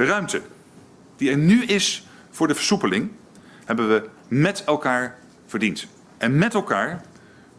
De 0.00 0.06
ruimte 0.06 0.42
die 1.16 1.30
er 1.30 1.38
nu 1.38 1.64
is 1.64 2.06
voor 2.30 2.48
de 2.48 2.54
versoepeling, 2.54 3.10
hebben 3.64 3.88
we 3.88 4.08
met 4.28 4.64
elkaar 4.64 5.18
verdiend. 5.46 5.86
En 6.18 6.38
met 6.38 6.54
elkaar 6.54 7.02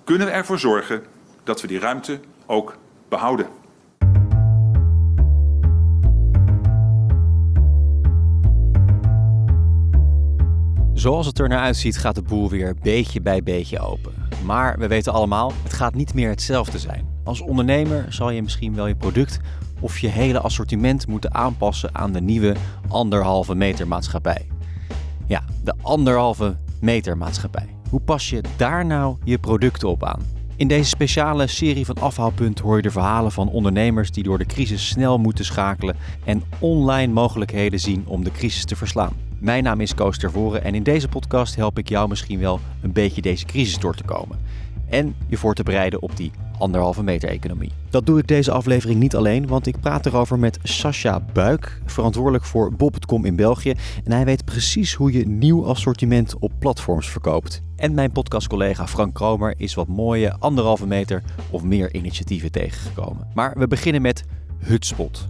kunnen 0.03 0.27
we 0.27 0.33
ervoor 0.33 0.59
zorgen 0.59 1.03
dat 1.43 1.61
we 1.61 1.67
die 1.67 1.79
ruimte 1.79 2.19
ook 2.45 2.77
behouden. 3.09 3.47
Zoals 10.93 11.25
het 11.25 11.39
er 11.39 11.49
naar 11.49 11.61
uitziet 11.61 11.97
gaat 11.97 12.15
de 12.15 12.21
boel 12.21 12.49
weer 12.49 12.75
beetje 12.81 13.21
bij 13.21 13.43
beetje 13.43 13.79
open. 13.79 14.13
Maar 14.45 14.77
we 14.79 14.87
weten 14.87 15.13
allemaal, 15.13 15.53
het 15.63 15.73
gaat 15.73 15.93
niet 15.93 16.13
meer 16.13 16.29
hetzelfde 16.29 16.79
zijn. 16.79 17.09
Als 17.23 17.41
ondernemer 17.41 18.05
zal 18.09 18.29
je 18.29 18.41
misschien 18.41 18.75
wel 18.75 18.87
je 18.87 18.95
product 18.95 19.39
of 19.81 19.99
je 19.99 20.07
hele 20.07 20.39
assortiment 20.39 21.07
moeten 21.07 21.33
aanpassen 21.33 21.95
aan 21.95 22.11
de 22.11 22.21
nieuwe 22.21 22.55
anderhalve 22.87 23.55
meter 23.55 23.87
maatschappij. 23.87 24.47
Ja, 25.27 25.43
de 25.63 25.73
anderhalve 25.81 26.55
meter 26.79 27.17
maatschappij. 27.17 27.75
Hoe 27.89 27.99
pas 28.01 28.29
je 28.29 28.43
daar 28.57 28.85
nou 28.85 29.17
je 29.23 29.37
producten 29.37 29.89
op 29.89 30.03
aan? 30.03 30.21
In 30.55 30.67
deze 30.67 30.89
speciale 30.89 31.47
serie 31.47 31.85
van 31.85 31.95
Afhaalpunt 31.99 32.59
hoor 32.59 32.75
je 32.75 32.81
de 32.81 32.91
verhalen 32.91 33.31
van 33.31 33.49
ondernemers 33.49 34.11
die 34.11 34.23
door 34.23 34.37
de 34.37 34.45
crisis 34.45 34.87
snel 34.87 35.17
moeten 35.17 35.45
schakelen 35.45 35.95
en 36.23 36.43
online 36.59 37.13
mogelijkheden 37.13 37.79
zien 37.79 38.03
om 38.07 38.23
de 38.23 38.31
crisis 38.31 38.65
te 38.65 38.75
verslaan. 38.75 39.13
Mijn 39.39 39.63
naam 39.63 39.81
is 39.81 39.95
Koos 39.95 40.17
Tervoren 40.17 40.63
en 40.63 40.75
in 40.75 40.83
deze 40.83 41.07
podcast 41.07 41.55
help 41.55 41.77
ik 41.77 41.89
jou 41.89 42.09
misschien 42.09 42.39
wel 42.39 42.59
een 42.81 42.91
beetje 42.91 43.21
deze 43.21 43.45
crisis 43.45 43.79
door 43.79 43.95
te 43.95 44.03
komen. 44.03 44.39
En 44.91 45.15
je 45.27 45.37
voor 45.37 45.53
te 45.53 45.63
bereiden 45.63 46.01
op 46.01 46.17
die 46.17 46.31
anderhalve 46.57 47.03
meter 47.03 47.29
economie. 47.29 47.71
Dat 47.89 48.05
doe 48.05 48.19
ik 48.19 48.27
deze 48.27 48.51
aflevering 48.51 48.99
niet 48.99 49.15
alleen, 49.15 49.47
want 49.47 49.67
ik 49.67 49.79
praat 49.79 50.05
erover 50.05 50.39
met 50.39 50.59
Sascha 50.63 51.19
Buik, 51.33 51.81
verantwoordelijk 51.85 52.43
voor 52.43 52.73
Bob.com 52.73 53.25
in 53.25 53.35
België. 53.35 53.73
En 54.03 54.11
hij 54.11 54.25
weet 54.25 54.45
precies 54.45 54.93
hoe 54.93 55.11
je 55.11 55.27
nieuw 55.27 55.65
assortiment 55.65 56.35
op 56.39 56.51
platforms 56.59 57.09
verkoopt. 57.09 57.61
En 57.75 57.93
mijn 57.93 58.11
podcastcollega 58.11 58.87
Frank 58.87 59.13
Kromer 59.13 59.53
is 59.57 59.73
wat 59.73 59.87
mooie 59.87 60.35
anderhalve 60.39 60.87
meter 60.87 61.23
of 61.49 61.63
meer 61.63 61.93
initiatieven 61.93 62.51
tegengekomen. 62.51 63.27
Maar 63.33 63.53
we 63.57 63.67
beginnen 63.67 64.01
met 64.01 64.23
Hutspot. 64.57 65.27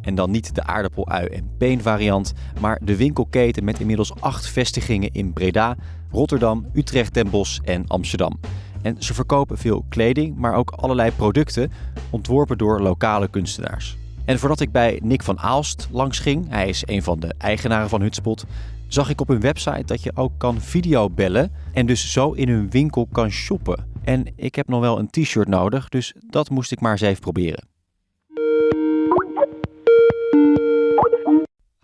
En 0.00 0.14
dan 0.14 0.30
niet 0.30 0.54
de 0.54 0.64
aardappel, 0.64 1.08
ui 1.08 1.26
en 1.26 1.50
peen 1.58 1.82
variant, 1.82 2.32
maar 2.60 2.80
de 2.82 2.96
winkelketen 2.96 3.64
met 3.64 3.80
inmiddels 3.80 4.12
acht 4.20 4.46
vestigingen 4.48 5.12
in 5.12 5.32
Breda, 5.32 5.76
Rotterdam, 6.10 6.66
Utrecht, 6.72 7.14
Den 7.14 7.30
Bosch 7.30 7.60
en 7.64 7.86
Amsterdam. 7.86 8.40
En 8.82 9.02
ze 9.02 9.14
verkopen 9.14 9.58
veel 9.58 9.84
kleding, 9.88 10.36
maar 10.36 10.54
ook 10.54 10.70
allerlei 10.70 11.10
producten 11.10 11.72
ontworpen 12.10 12.58
door 12.58 12.80
lokale 12.80 13.28
kunstenaars. 13.28 13.96
En 14.24 14.38
voordat 14.38 14.60
ik 14.60 14.72
bij 14.72 15.00
Nick 15.02 15.22
van 15.22 15.38
Aalst 15.38 15.88
langs 15.90 16.18
ging, 16.18 16.48
hij 16.48 16.68
is 16.68 16.82
een 16.86 17.02
van 17.02 17.20
de 17.20 17.34
eigenaren 17.38 17.88
van 17.88 18.00
Hutspot, 18.00 18.44
zag 18.86 19.10
ik 19.10 19.20
op 19.20 19.28
hun 19.28 19.40
website 19.40 19.84
dat 19.84 20.02
je 20.02 20.12
ook 20.14 20.32
kan 20.38 20.60
videobellen 20.60 21.52
en 21.72 21.86
dus 21.86 22.12
zo 22.12 22.32
in 22.32 22.48
hun 22.48 22.70
winkel 22.70 23.08
kan 23.12 23.30
shoppen. 23.30 23.90
En 24.04 24.26
ik 24.36 24.54
heb 24.54 24.68
nog 24.68 24.80
wel 24.80 24.98
een 24.98 25.10
t-shirt 25.10 25.48
nodig, 25.48 25.88
dus 25.88 26.14
dat 26.30 26.50
moest 26.50 26.72
ik 26.72 26.80
maar 26.80 26.92
eens 26.92 27.00
even 27.00 27.20
proberen. 27.20 27.68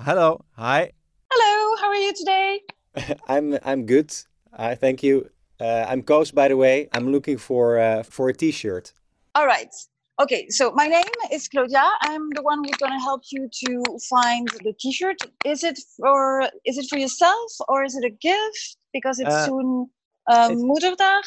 Hello, 0.03 0.39
hi. 0.57 0.87
Hello, 1.27 1.75
how 1.81 1.91
are 1.91 2.01
you 2.01 2.13
today? 2.13 2.65
I'm 3.37 3.53
I'm 3.53 3.87
good. 3.89 4.27
I 4.59 4.77
thank 4.81 4.99
you. 5.01 5.27
Uh, 5.61 5.85
I'm 5.89 6.03
Koos, 6.03 6.31
by 6.31 6.49
the 6.49 6.57
way. 6.57 6.89
I'm 6.93 7.11
looking 7.11 7.37
for 7.39 7.79
uh, 7.79 8.03
for 8.05 8.29
a 8.29 8.33
T-shirt. 8.35 8.93
All 9.35 9.47
right. 9.47 9.73
Okay, 10.21 10.49
so 10.49 10.73
my 10.73 10.87
name 10.87 11.05
is 11.33 11.47
Claudia. 11.49 11.85
I'm 12.03 12.29
the 12.31 12.43
one 12.43 12.65
who's 12.65 12.77
going 12.77 12.93
to 12.93 12.99
help 12.99 13.23
you 13.31 13.49
to 13.67 13.99
find 14.11 14.49
the 14.65 14.73
T-shirt. 14.81 15.17
Is 15.45 15.63
it 15.65 15.79
for 15.97 16.43
is 16.65 16.77
it 16.79 16.87
for 16.89 16.99
yourself 16.99 17.51
or 17.69 17.85
is 17.85 17.95
it 17.97 18.05
a 18.05 18.11
gift? 18.11 18.77
Because 18.93 19.19
it's 19.21 19.33
Uh, 19.35 19.47
soon 19.47 19.91
uh, 20.29 20.49
it's- 20.51 20.61
Moederdag. 20.63 21.23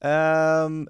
Um, 0.00 0.88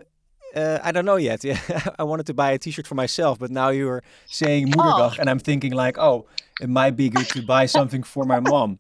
uh, 0.55 0.79
I 0.83 0.93
don't 0.93 1.05
know 1.07 1.17
yet. 1.17 1.45
Yeah, 1.45 1.59
I 1.99 2.03
wanted 2.03 2.27
to 2.27 2.35
buy 2.35 2.53
a 2.53 2.59
T-shirt 2.59 2.87
for 2.87 2.95
myself, 2.95 3.39
but 3.39 3.51
now 3.51 3.69
you're 3.71 4.03
saying 4.27 4.69
Moederdag, 4.69 5.19
and 5.19 5.31
I'm 5.31 5.39
thinking 5.39 5.73
like, 5.73 5.97
oh, 5.99 6.27
it 6.61 6.69
might 6.69 6.97
be 6.97 7.09
good 7.09 7.29
to 7.31 7.43
buy 7.43 7.67
something 7.67 8.03
for 8.03 8.25
my 8.25 8.41
mom. 8.41 8.79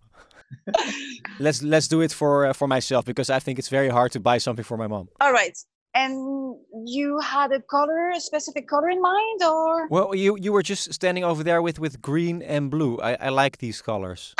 Let's 1.39 1.63
let's 1.63 1.89
do 1.89 2.01
it 2.01 2.13
for 2.13 2.47
uh, 2.47 2.53
for 2.53 2.69
myself 2.69 3.05
because 3.05 3.31
I 3.31 3.39
think 3.39 3.59
it's 3.59 3.69
very 3.69 3.89
hard 3.89 4.13
to 4.13 4.21
buy 4.21 4.39
something 4.39 4.65
for 4.65 4.77
my 4.77 4.87
mom. 4.87 5.09
All 5.21 5.33
right. 5.33 5.57
And 5.95 6.57
you 6.87 7.19
had 7.21 7.51
a 7.51 7.61
color, 7.63 8.11
a 8.11 8.21
specific 8.21 8.69
color 8.69 8.89
in 8.91 9.01
mind, 9.01 9.43
or 9.43 9.89
Well, 9.89 10.15
you 10.15 10.37
you 10.39 10.53
were 10.53 10.63
just 10.63 10.93
standing 10.93 11.25
over 11.25 11.43
there 11.43 11.61
with 11.63 11.79
with 11.79 12.01
green 12.01 12.43
and 12.43 12.71
blue. 12.71 12.99
I 13.01 13.15
I 13.27 13.29
like 13.31 13.59
these 13.59 13.83
colors. 13.83 14.35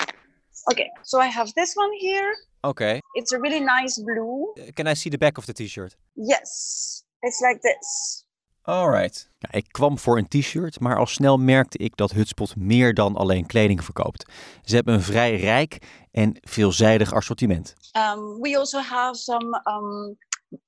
okay? 0.71 0.91
So 1.03 1.21
I 1.21 1.27
have 1.27 1.53
this 1.55 1.75
one 1.75 1.91
here. 1.99 2.35
Okay. 2.65 3.01
It's 3.15 3.33
a 3.33 3.39
really 3.39 3.61
nice 3.61 3.99
blue. 3.99 4.53
Uh, 4.59 4.73
Can 4.77 4.87
I 4.87 4.95
see 4.95 5.11
the 5.11 5.19
back 5.19 5.39
of 5.39 5.47
the 5.47 5.53
T-shirt? 5.55 5.97
Yes, 6.17 7.05
it's 7.23 7.41
like 7.41 7.61
this. 7.63 8.25
Alright. 8.69 9.31
Ja, 9.39 9.53
ik 9.53 9.67
kwam 9.71 9.99
voor 9.99 10.19
een 10.19 10.29
t-shirt, 10.29 10.81
maar 10.81 10.99
al 10.99 11.07
snel 11.07 11.37
merkte 11.37 11.79
ik 11.79 11.97
dat 11.97 12.11
Hutspot 12.11 12.57
meer 12.57 12.95
dan 12.95 13.17
alleen 13.17 13.47
kleding 13.47 13.85
verkoopt. 13.85 14.33
Ze 14.65 14.75
hebben 14.75 14.95
een 14.95 15.03
vrij 15.03 15.37
rijk 15.37 15.79
en 16.11 16.37
veelzijdig 16.41 17.13
assortiment. 17.13 17.75
Um, 17.97 18.41
we 18.41 18.57
also 18.59 18.79
have 18.79 19.15
some 19.15 19.63
um, 19.65 20.17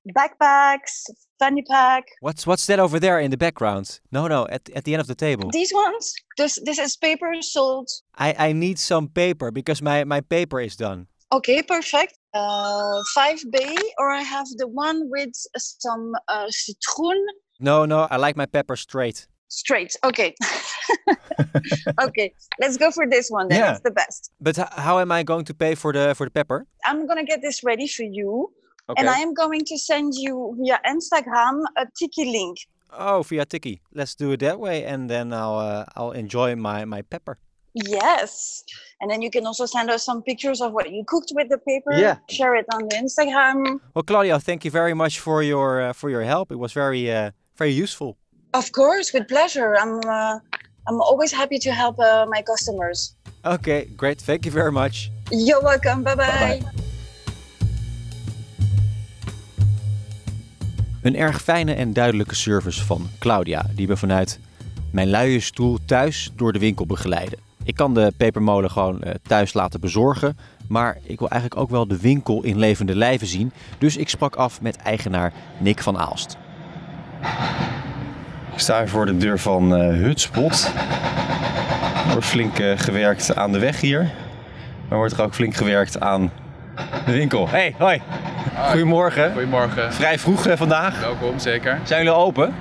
backpacks, 0.03 1.03
fanny 1.37 1.63
pack. 1.63 2.17
What's 2.21 2.45
what's 2.45 2.65
that 2.65 2.79
over 2.79 3.01
there 3.01 3.23
in 3.23 3.31
the 3.31 3.37
background? 3.37 4.01
No, 4.09 4.27
no, 4.27 4.47
at, 4.47 4.71
at 4.75 4.85
the 4.85 4.91
end 4.93 5.01
of 5.01 5.07
the 5.07 5.15
table. 5.15 5.51
These 5.51 5.75
ones, 5.75 6.13
this 6.37 6.61
this 6.65 6.79
is 6.79 6.97
paper 6.97 7.43
sold. 7.43 7.89
I, 8.19 8.49
I 8.49 8.53
need 8.53 8.79
some 8.79 9.09
paper 9.09 9.51
because 9.51 9.83
my, 9.83 10.05
my 10.05 10.21
paper 10.21 10.61
is 10.61 10.77
done. 10.77 11.07
Okay, 11.33 11.63
perfect. 11.63 12.19
Uh, 12.33 13.03
5B, 13.17 13.77
or 13.99 14.11
I 14.11 14.23
have 14.23 14.47
the 14.57 14.67
one 14.67 15.09
with 15.11 15.33
some 15.53 16.13
uh, 16.29 16.47
citroen. 16.49 17.27
No, 17.61 17.85
no, 17.85 18.09
I 18.11 18.17
like 18.17 18.37
my 18.37 18.47
pepper 18.47 18.77
straight. 18.77 19.27
Straight. 19.49 19.97
Okay. 20.05 20.35
okay, 22.01 22.33
let's 22.61 22.77
go 22.77 22.91
for 22.91 23.07
this 23.07 23.31
one 23.31 23.49
then. 23.49 23.59
Yeah. 23.59 23.73
It's 23.73 23.81
the 23.81 23.91
best. 23.91 24.31
But 24.41 24.57
how 24.57 24.99
am 25.01 25.13
I 25.13 25.23
going 25.23 25.45
to 25.47 25.55
pay 25.55 25.75
for 25.75 25.93
the 25.93 26.15
for 26.15 26.27
the 26.27 26.31
pepper? 26.31 26.67
I'm 26.85 27.07
gonna 27.07 27.25
get 27.25 27.43
this 27.43 27.63
ready 27.65 27.87
for 27.89 28.05
you, 28.05 28.51
Okay. 28.89 29.01
and 29.01 29.09
I 29.09 29.19
am 29.19 29.35
going 29.35 29.65
to 29.67 29.77
send 29.79 30.15
you 30.15 30.57
via 30.59 30.81
Instagram 30.87 31.65
a 31.77 31.87
tiki 31.99 32.25
link. 32.25 32.59
Oh, 32.93 33.23
via 33.23 33.45
Tiki. 33.45 33.83
Let's 33.95 34.15
do 34.17 34.33
it 34.33 34.41
that 34.41 34.59
way, 34.59 34.85
and 34.85 35.09
then 35.09 35.33
I'll 35.33 35.59
uh, 35.59 35.85
I'll 35.97 36.13
enjoy 36.13 36.57
my 36.57 36.85
my 36.85 37.03
pepper. 37.03 37.39
Yes, 37.75 38.65
and 39.01 39.09
then 39.11 39.23
you 39.23 39.31
can 39.31 39.47
also 39.47 39.65
send 39.67 39.91
us 39.91 40.05
some 40.05 40.23
pictures 40.23 40.61
of 40.61 40.73
what 40.73 40.91
you 40.91 41.05
cooked 41.07 41.33
with 41.37 41.49
the 41.49 41.59
paper. 41.59 41.93
Yeah. 41.93 42.17
Share 42.29 42.57
it 42.57 42.67
on 42.75 42.89
the 42.89 42.97
Instagram. 42.97 43.79
Well, 43.95 44.03
Claudio, 44.03 44.39
thank 44.39 44.65
you 44.65 44.73
very 44.73 44.95
much 44.95 45.21
for 45.21 45.43
your 45.43 45.81
uh, 45.81 45.93
for 45.93 46.11
your 46.11 46.23
help. 46.23 46.51
It 46.51 46.59
was 46.59 46.73
very 46.73 47.11
uh, 47.13 47.31
very 47.61 47.83
useful. 47.83 48.17
Of 48.51 48.71
course, 48.71 49.13
with 49.13 49.27
pleasure. 49.27 49.77
I'm 49.83 49.99
uh, 50.05 50.39
I'm 50.89 51.01
always 51.01 51.33
happy 51.33 51.59
to 51.59 51.71
help 51.71 51.99
uh, 51.99 52.25
my 52.29 52.43
customers. 52.43 53.17
Okay, 53.43 53.89
great. 53.97 54.23
Thank 54.25 54.45
you 54.45 54.53
very 54.53 54.73
much. 54.73 55.11
You're 55.31 55.63
welcome. 55.63 56.03
Bye 56.03 56.17
bye. 56.17 56.61
Een 61.03 61.17
erg 61.17 61.43
fijne 61.43 61.75
en 61.75 61.93
duidelijke 61.93 62.35
service 62.35 62.85
van 62.85 63.09
Claudia, 63.19 63.67
die 63.75 63.89
me 63.89 63.97
vanuit 63.97 64.39
mijn 64.93 65.11
luie 65.11 65.41
stoel 65.41 65.79
thuis 65.87 66.31
door 66.37 66.53
de 66.53 66.59
winkel 66.59 66.87
begeleiden. 66.87 67.39
Ik 67.65 67.75
kan 67.75 67.95
de 67.95 68.13
pepermolen 68.17 68.71
gewoon 68.71 69.03
eh, 69.03 69.15
thuis 69.23 69.53
laten 69.53 69.81
bezorgen, 69.81 70.37
maar 70.69 70.99
ik 71.03 71.19
wil 71.19 71.29
eigenlijk 71.29 71.61
ook 71.61 71.71
wel 71.71 71.87
de 71.87 72.01
winkel 72.01 72.43
in 72.43 72.59
levende 72.59 72.97
lijven 72.97 73.27
zien. 73.27 73.53
Dus 73.79 73.97
ik 73.97 74.09
sprak 74.09 74.37
af 74.37 74.61
met 74.61 74.77
eigenaar 74.77 75.33
Nick 75.59 75.83
van 75.83 75.99
Aalst. 75.99 76.37
Ik 78.53 78.67
sta 78.67 78.79
hier 78.79 78.89
voor 78.89 79.07
de 79.07 79.17
deur 79.17 79.39
van 79.39 79.77
eh, 79.77 79.89
Hutspot. 79.89 80.73
Er 82.07 82.13
wordt 82.13 82.27
flink 82.27 82.59
eh, 82.59 82.79
gewerkt 82.79 83.37
aan 83.37 83.53
de 83.53 83.59
weg 83.59 83.81
hier. 83.81 84.11
Maar 84.89 84.99
wordt 84.99 85.13
er 85.13 85.23
ook 85.23 85.35
flink 85.35 85.55
gewerkt 85.55 86.01
aan 86.01 86.31
de 87.07 87.13
winkel. 87.13 87.49
Hey, 87.49 87.75
hoi. 87.79 88.01
Goedemorgen. 88.69 89.33
Goedemorgen. 89.33 89.93
Vrij 89.93 90.19
vroeg 90.19 90.47
eh, 90.47 90.57
vandaag. 90.57 91.01
Welkom, 91.01 91.39
zeker. 91.39 91.79
Zijn 91.83 92.05
jullie 92.05 92.19
open? 92.19 92.55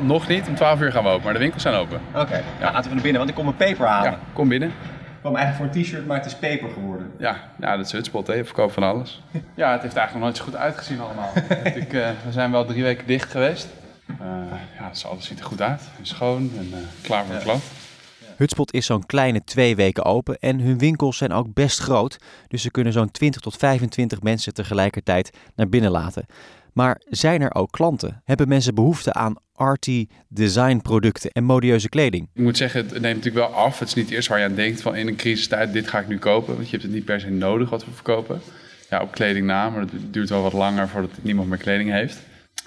Nog 0.00 0.28
niet, 0.28 0.48
om 0.48 0.54
12 0.54 0.80
uur 0.80 0.92
gaan 0.92 1.02
we 1.02 1.08
open, 1.08 1.24
maar 1.24 1.32
de 1.32 1.38
winkels 1.38 1.62
zijn 1.62 1.74
open. 1.74 2.00
Oké, 2.14 2.42
ja. 2.60 2.72
laten 2.72 2.88
we 2.88 2.94
naar 2.94 3.02
binnen, 3.02 3.18
want 3.18 3.28
ik 3.30 3.36
kom 3.36 3.46
een 3.46 3.56
peper 3.56 3.86
halen. 3.86 4.10
Ja, 4.10 4.18
kom 4.32 4.48
binnen. 4.48 4.72
Ik 5.24 5.30
kwam 5.30 5.42
eigenlijk 5.42 5.72
voor 5.72 5.80
een 5.80 5.86
t-shirt, 5.86 6.06
maar 6.06 6.16
het 6.16 6.26
is 6.26 6.34
peper 6.34 6.70
geworden. 6.70 7.12
Ja, 7.18 7.50
ja 7.60 7.76
dat 7.76 7.86
is 7.86 7.92
Hutspot, 7.92 8.26
hè. 8.26 8.34
Je 8.34 8.44
verkoopt 8.44 8.72
van 8.72 8.82
alles. 8.82 9.22
Ja, 9.54 9.72
het 9.72 9.82
heeft 9.82 9.96
eigenlijk 9.96 10.12
nog 10.12 10.22
nooit 10.22 10.36
zo 10.36 10.44
goed 10.44 10.56
uitgezien 10.56 11.00
allemaal. 11.00 11.32
ik, 11.82 11.92
eh, 11.92 12.10
we 12.24 12.32
zijn 12.32 12.50
wel 12.50 12.64
drie 12.64 12.82
weken 12.82 13.06
dicht 13.06 13.30
geweest. 13.30 13.68
Eh, 14.06 14.16
ja, 14.78 14.88
dus 14.88 15.06
alles 15.06 15.26
ziet 15.26 15.38
er 15.38 15.44
goed 15.44 15.60
uit. 15.60 15.80
En 15.98 16.06
schoon 16.06 16.50
en 16.58 16.68
eh, 16.72 16.78
klaar 17.02 17.24
voor 17.24 17.34
de 17.34 17.40
klant. 17.40 17.62
Hutspot 18.36 18.72
is 18.72 18.86
zo'n 18.86 19.06
kleine 19.06 19.44
twee 19.44 19.76
weken 19.76 20.04
open 20.04 20.38
en 20.38 20.60
hun 20.60 20.78
winkels 20.78 21.16
zijn 21.16 21.32
ook 21.32 21.54
best 21.54 21.78
groot. 21.78 22.18
Dus 22.48 22.62
ze 22.62 22.70
kunnen 22.70 22.92
zo'n 22.92 23.10
20 23.10 23.40
tot 23.40 23.56
25 23.56 24.22
mensen 24.22 24.54
tegelijkertijd 24.54 25.30
naar 25.54 25.68
binnen 25.68 25.90
laten. 25.90 26.26
Maar 26.74 27.00
zijn 27.04 27.42
er 27.42 27.54
ook 27.54 27.70
klanten? 27.70 28.22
Hebben 28.24 28.48
mensen 28.48 28.74
behoefte 28.74 29.12
aan 29.12 29.36
arty 29.52 30.06
design 30.28 30.78
producten 30.82 31.30
en 31.30 31.44
modieuze 31.44 31.88
kleding? 31.88 32.28
Ik 32.34 32.42
moet 32.42 32.56
zeggen, 32.56 32.80
het 32.80 32.90
neemt 32.90 33.16
natuurlijk 33.16 33.46
wel 33.46 33.56
af. 33.56 33.78
Het 33.78 33.88
is 33.88 33.94
niet 33.94 34.10
eerst 34.10 34.28
waar 34.28 34.38
je 34.38 34.44
aan 34.44 34.54
denkt 34.54 34.82
van 34.82 34.96
in 34.96 35.08
een 35.08 35.16
crisistijd, 35.16 35.72
dit 35.72 35.88
ga 35.88 35.98
ik 35.98 36.08
nu 36.08 36.18
kopen. 36.18 36.54
Want 36.54 36.64
je 36.64 36.70
hebt 36.70 36.82
het 36.82 36.92
niet 36.92 37.04
per 37.04 37.20
se 37.20 37.30
nodig 37.30 37.70
wat 37.70 37.84
we 37.84 37.90
verkopen. 37.90 38.40
Ja, 38.90 39.02
op 39.02 39.12
kleding 39.12 39.46
na, 39.46 39.70
maar 39.70 39.80
het 39.80 39.90
duurt 40.10 40.28
wel 40.28 40.42
wat 40.42 40.52
langer 40.52 40.88
voordat 40.88 41.10
niemand 41.20 41.48
meer 41.48 41.58
kleding 41.58 41.90
heeft. 41.90 42.20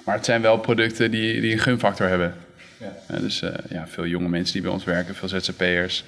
Maar 0.06 0.16
het 0.16 0.26
zijn 0.26 0.42
wel 0.42 0.58
producten 0.58 1.12
die, 1.12 1.42
die 1.42 1.52
een 1.52 1.60
gunfactor 1.60 2.08
hebben. 2.08 2.34
Ja. 2.80 3.20
dus 3.20 3.42
uh, 3.42 3.50
ja, 3.70 3.88
veel 3.88 4.06
jonge 4.08 4.30
mensen 4.30 4.54
die 4.54 4.62
bij 4.62 4.72
ons 4.72 4.84
werken, 4.84 5.16
veel 5.16 5.28
ZZP'ers. 5.28 6.04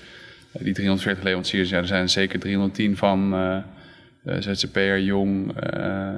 Uh, 0.58 0.64
die 0.64 0.74
340 0.74 1.24
leveranciers, 1.24 1.70
ja, 1.70 1.78
er 1.78 1.88
zijn 1.88 2.10
zeker 2.10 2.40
310 2.40 2.98
van 2.98 3.34
uh, 3.34 4.38
ZZP'er, 4.40 5.02
jong 5.02 5.54
uh, 5.74 6.10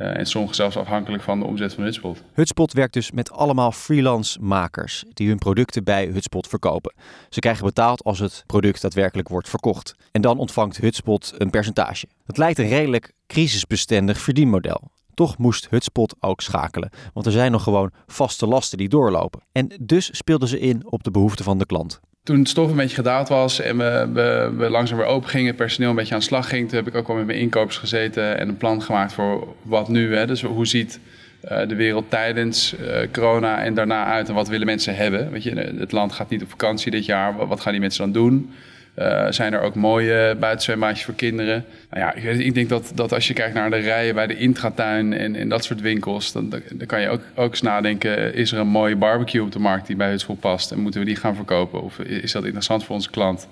en 0.00 0.26
soms 0.26 0.56
zelfs 0.56 0.76
afhankelijk 0.76 1.22
van 1.22 1.38
de 1.38 1.44
omzet 1.44 1.74
van 1.74 1.84
Hutspot. 1.84 2.22
Hutspot 2.32 2.72
werkt 2.72 2.92
dus 2.92 3.10
met 3.10 3.30
allemaal 3.30 3.72
freelance 3.72 4.40
makers 4.40 5.04
die 5.12 5.28
hun 5.28 5.38
producten 5.38 5.84
bij 5.84 6.06
Hutspot 6.06 6.46
verkopen. 6.46 6.94
Ze 7.28 7.40
krijgen 7.40 7.64
betaald 7.64 8.04
als 8.04 8.18
het 8.18 8.44
product 8.46 8.82
daadwerkelijk 8.82 9.28
wordt 9.28 9.48
verkocht. 9.48 9.94
En 10.10 10.20
dan 10.20 10.38
ontvangt 10.38 10.76
Hutspot 10.76 11.34
een 11.38 11.50
percentage. 11.50 12.06
Dat 12.26 12.38
lijkt 12.38 12.58
een 12.58 12.68
redelijk 12.68 13.12
crisisbestendig 13.26 14.20
verdienmodel. 14.20 14.90
Toch 15.14 15.38
moest 15.38 15.68
Hutspot 15.70 16.14
ook 16.20 16.40
schakelen, 16.40 16.90
want 17.12 17.26
er 17.26 17.32
zijn 17.32 17.52
nog 17.52 17.62
gewoon 17.62 17.92
vaste 18.06 18.46
lasten 18.46 18.78
die 18.78 18.88
doorlopen. 18.88 19.42
En 19.52 19.72
dus 19.80 20.16
speelden 20.16 20.48
ze 20.48 20.60
in 20.60 20.90
op 20.90 21.02
de 21.02 21.10
behoeften 21.10 21.44
van 21.44 21.58
de 21.58 21.66
klant 21.66 22.00
toen 22.22 22.38
het 22.38 22.48
stof 22.48 22.70
een 22.70 22.76
beetje 22.76 22.94
gedaald 22.94 23.28
was 23.28 23.60
en 23.60 23.78
we, 23.78 24.08
we, 24.12 24.52
we, 24.56 24.70
langzaam 24.70 24.98
weer 24.98 25.06
open 25.06 25.28
gingen, 25.28 25.46
het 25.46 25.56
personeel 25.56 25.90
een 25.90 25.96
beetje 25.96 26.14
aan 26.14 26.20
de 26.20 26.26
slag 26.26 26.48
ging, 26.48 26.68
toen 26.68 26.78
heb 26.78 26.88
ik 26.88 26.94
ook 26.94 27.06
wel 27.06 27.16
met 27.16 27.26
mijn 27.26 27.38
inkopers 27.38 27.76
gezeten 27.76 28.38
en 28.38 28.48
een 28.48 28.56
plan 28.56 28.82
gemaakt 28.82 29.12
voor 29.12 29.54
wat 29.62 29.88
nu. 29.88 30.16
Hè? 30.16 30.26
Dus 30.26 30.42
hoe 30.42 30.66
ziet 30.66 31.00
uh, 31.44 31.68
de 31.68 31.74
wereld 31.74 32.10
tijdens 32.10 32.74
uh, 32.80 32.96
corona 33.12 33.62
en 33.62 33.74
daarna 33.74 34.04
uit 34.04 34.28
en 34.28 34.34
wat 34.34 34.48
willen 34.48 34.66
mensen 34.66 34.96
hebben? 34.96 35.30
Weet 35.30 35.42
je, 35.42 35.74
het 35.78 35.92
land 35.92 36.12
gaat 36.12 36.30
niet 36.30 36.42
op 36.42 36.50
vakantie 36.50 36.90
dit 36.90 37.04
jaar, 37.04 37.46
wat 37.46 37.60
gaan 37.60 37.72
die 37.72 37.80
mensen 37.80 38.02
dan 38.02 38.12
doen? 38.12 38.52
Uh, 38.98 39.26
zijn 39.30 39.52
er 39.52 39.60
ook 39.60 39.74
mooie 39.74 40.36
buitenzwembaadjes 40.40 41.04
voor 41.04 41.14
kinderen? 41.14 41.64
Nou 41.90 42.02
ja, 42.02 42.14
ik, 42.14 42.38
ik, 42.38 42.54
denk 42.54 42.68
dat, 42.68 42.92
dat 42.94 43.12
als 43.12 43.28
je 43.28 43.34
kijkt 43.34 43.54
naar 43.54 43.70
de 43.70 43.76
rijen 43.76 44.14
bij 44.14 44.26
de 44.26 44.36
intratuin 44.36 45.12
en, 45.12 45.36
en 45.36 45.48
dat 45.48 45.64
soort 45.64 45.80
winkels, 45.80 46.32
dan, 46.32 46.48
dan 46.50 46.86
kan 46.86 47.00
je 47.00 47.08
ook, 47.08 47.20
ook 47.34 47.50
eens 47.50 47.62
nadenken: 47.62 48.34
is 48.34 48.52
er 48.52 48.58
een 48.58 48.68
mooie 48.68 48.96
barbecue 48.96 49.42
op 49.42 49.52
de 49.52 49.58
markt 49.58 49.86
die 49.86 49.96
bij 49.96 50.10
het 50.10 50.22
voel 50.22 50.36
past? 50.36 50.72
En 50.72 50.80
moeten 50.80 51.00
we 51.00 51.06
die 51.06 51.16
gaan 51.16 51.34
verkopen? 51.34 51.82
Of 51.82 51.98
is 51.98 52.32
dat 52.32 52.44
interessant 52.44 52.84
voor 52.84 52.94
onze 52.94 53.10
klant? 53.10 53.48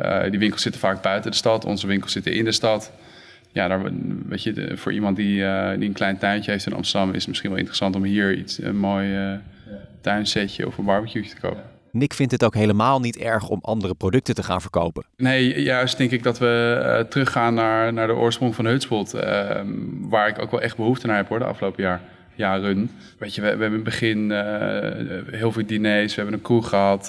Uh, 0.00 0.22
die 0.30 0.38
winkels 0.38 0.62
zitten 0.62 0.80
vaak 0.80 1.02
buiten 1.02 1.30
de 1.30 1.36
stad, 1.36 1.64
onze 1.64 1.86
winkels 1.86 2.12
zitten 2.12 2.32
in 2.32 2.44
de 2.44 2.52
stad. 2.52 2.92
Ja, 3.52 3.68
daar, 3.68 3.80
weet 4.28 4.42
je, 4.42 4.72
voor 4.74 4.92
iemand 4.92 5.16
die, 5.16 5.40
uh, 5.40 5.70
die 5.78 5.88
een 5.88 5.94
klein 5.94 6.18
tuintje 6.18 6.50
heeft 6.50 6.66
in 6.66 6.72
Amsterdam, 6.72 7.08
is 7.08 7.16
het 7.16 7.28
misschien 7.28 7.50
wel 7.50 7.58
interessant 7.58 7.96
om 7.96 8.04
hier 8.04 8.34
iets, 8.34 8.62
een 8.62 8.78
mooi 8.78 9.38
tuinsetje 10.00 10.66
of 10.66 10.78
een 10.78 10.84
barbecue 10.84 11.22
te 11.22 11.40
kopen. 11.40 11.62
Nick 11.92 12.14
vindt 12.14 12.32
het 12.32 12.44
ook 12.44 12.54
helemaal 12.54 13.00
niet 13.00 13.16
erg 13.16 13.48
om 13.48 13.58
andere 13.62 13.94
producten 13.94 14.34
te 14.34 14.42
gaan 14.42 14.60
verkopen. 14.60 15.04
Nee, 15.16 15.62
juist 15.62 15.98
denk 15.98 16.10
ik 16.10 16.22
dat 16.22 16.38
we 16.38 16.80
uh, 16.82 17.08
teruggaan 17.08 17.54
naar, 17.54 17.92
naar 17.92 18.06
de 18.06 18.14
oorsprong 18.14 18.54
van 18.54 18.66
Hutspot. 18.66 19.14
Uh, 19.14 19.20
waar 20.00 20.28
ik 20.28 20.38
ook 20.38 20.50
wel 20.50 20.60
echt 20.60 20.76
behoefte 20.76 21.06
naar 21.06 21.16
heb 21.16 21.28
hoor, 21.28 21.38
de 21.38 21.44
afgelopen 21.44 21.82
jaar, 21.82 22.00
jaren. 22.34 22.90
Weet 23.18 23.34
je, 23.34 23.40
we, 23.40 23.46
hebben 23.46 23.66
in 23.66 23.72
het 23.72 23.84
begin 23.84 24.30
uh, 24.30 24.38
heel 25.30 25.52
veel 25.52 25.66
diners, 25.66 26.14
we 26.14 26.20
hebben 26.20 26.38
een 26.38 26.44
koe 26.44 26.62
gehad. 26.62 27.08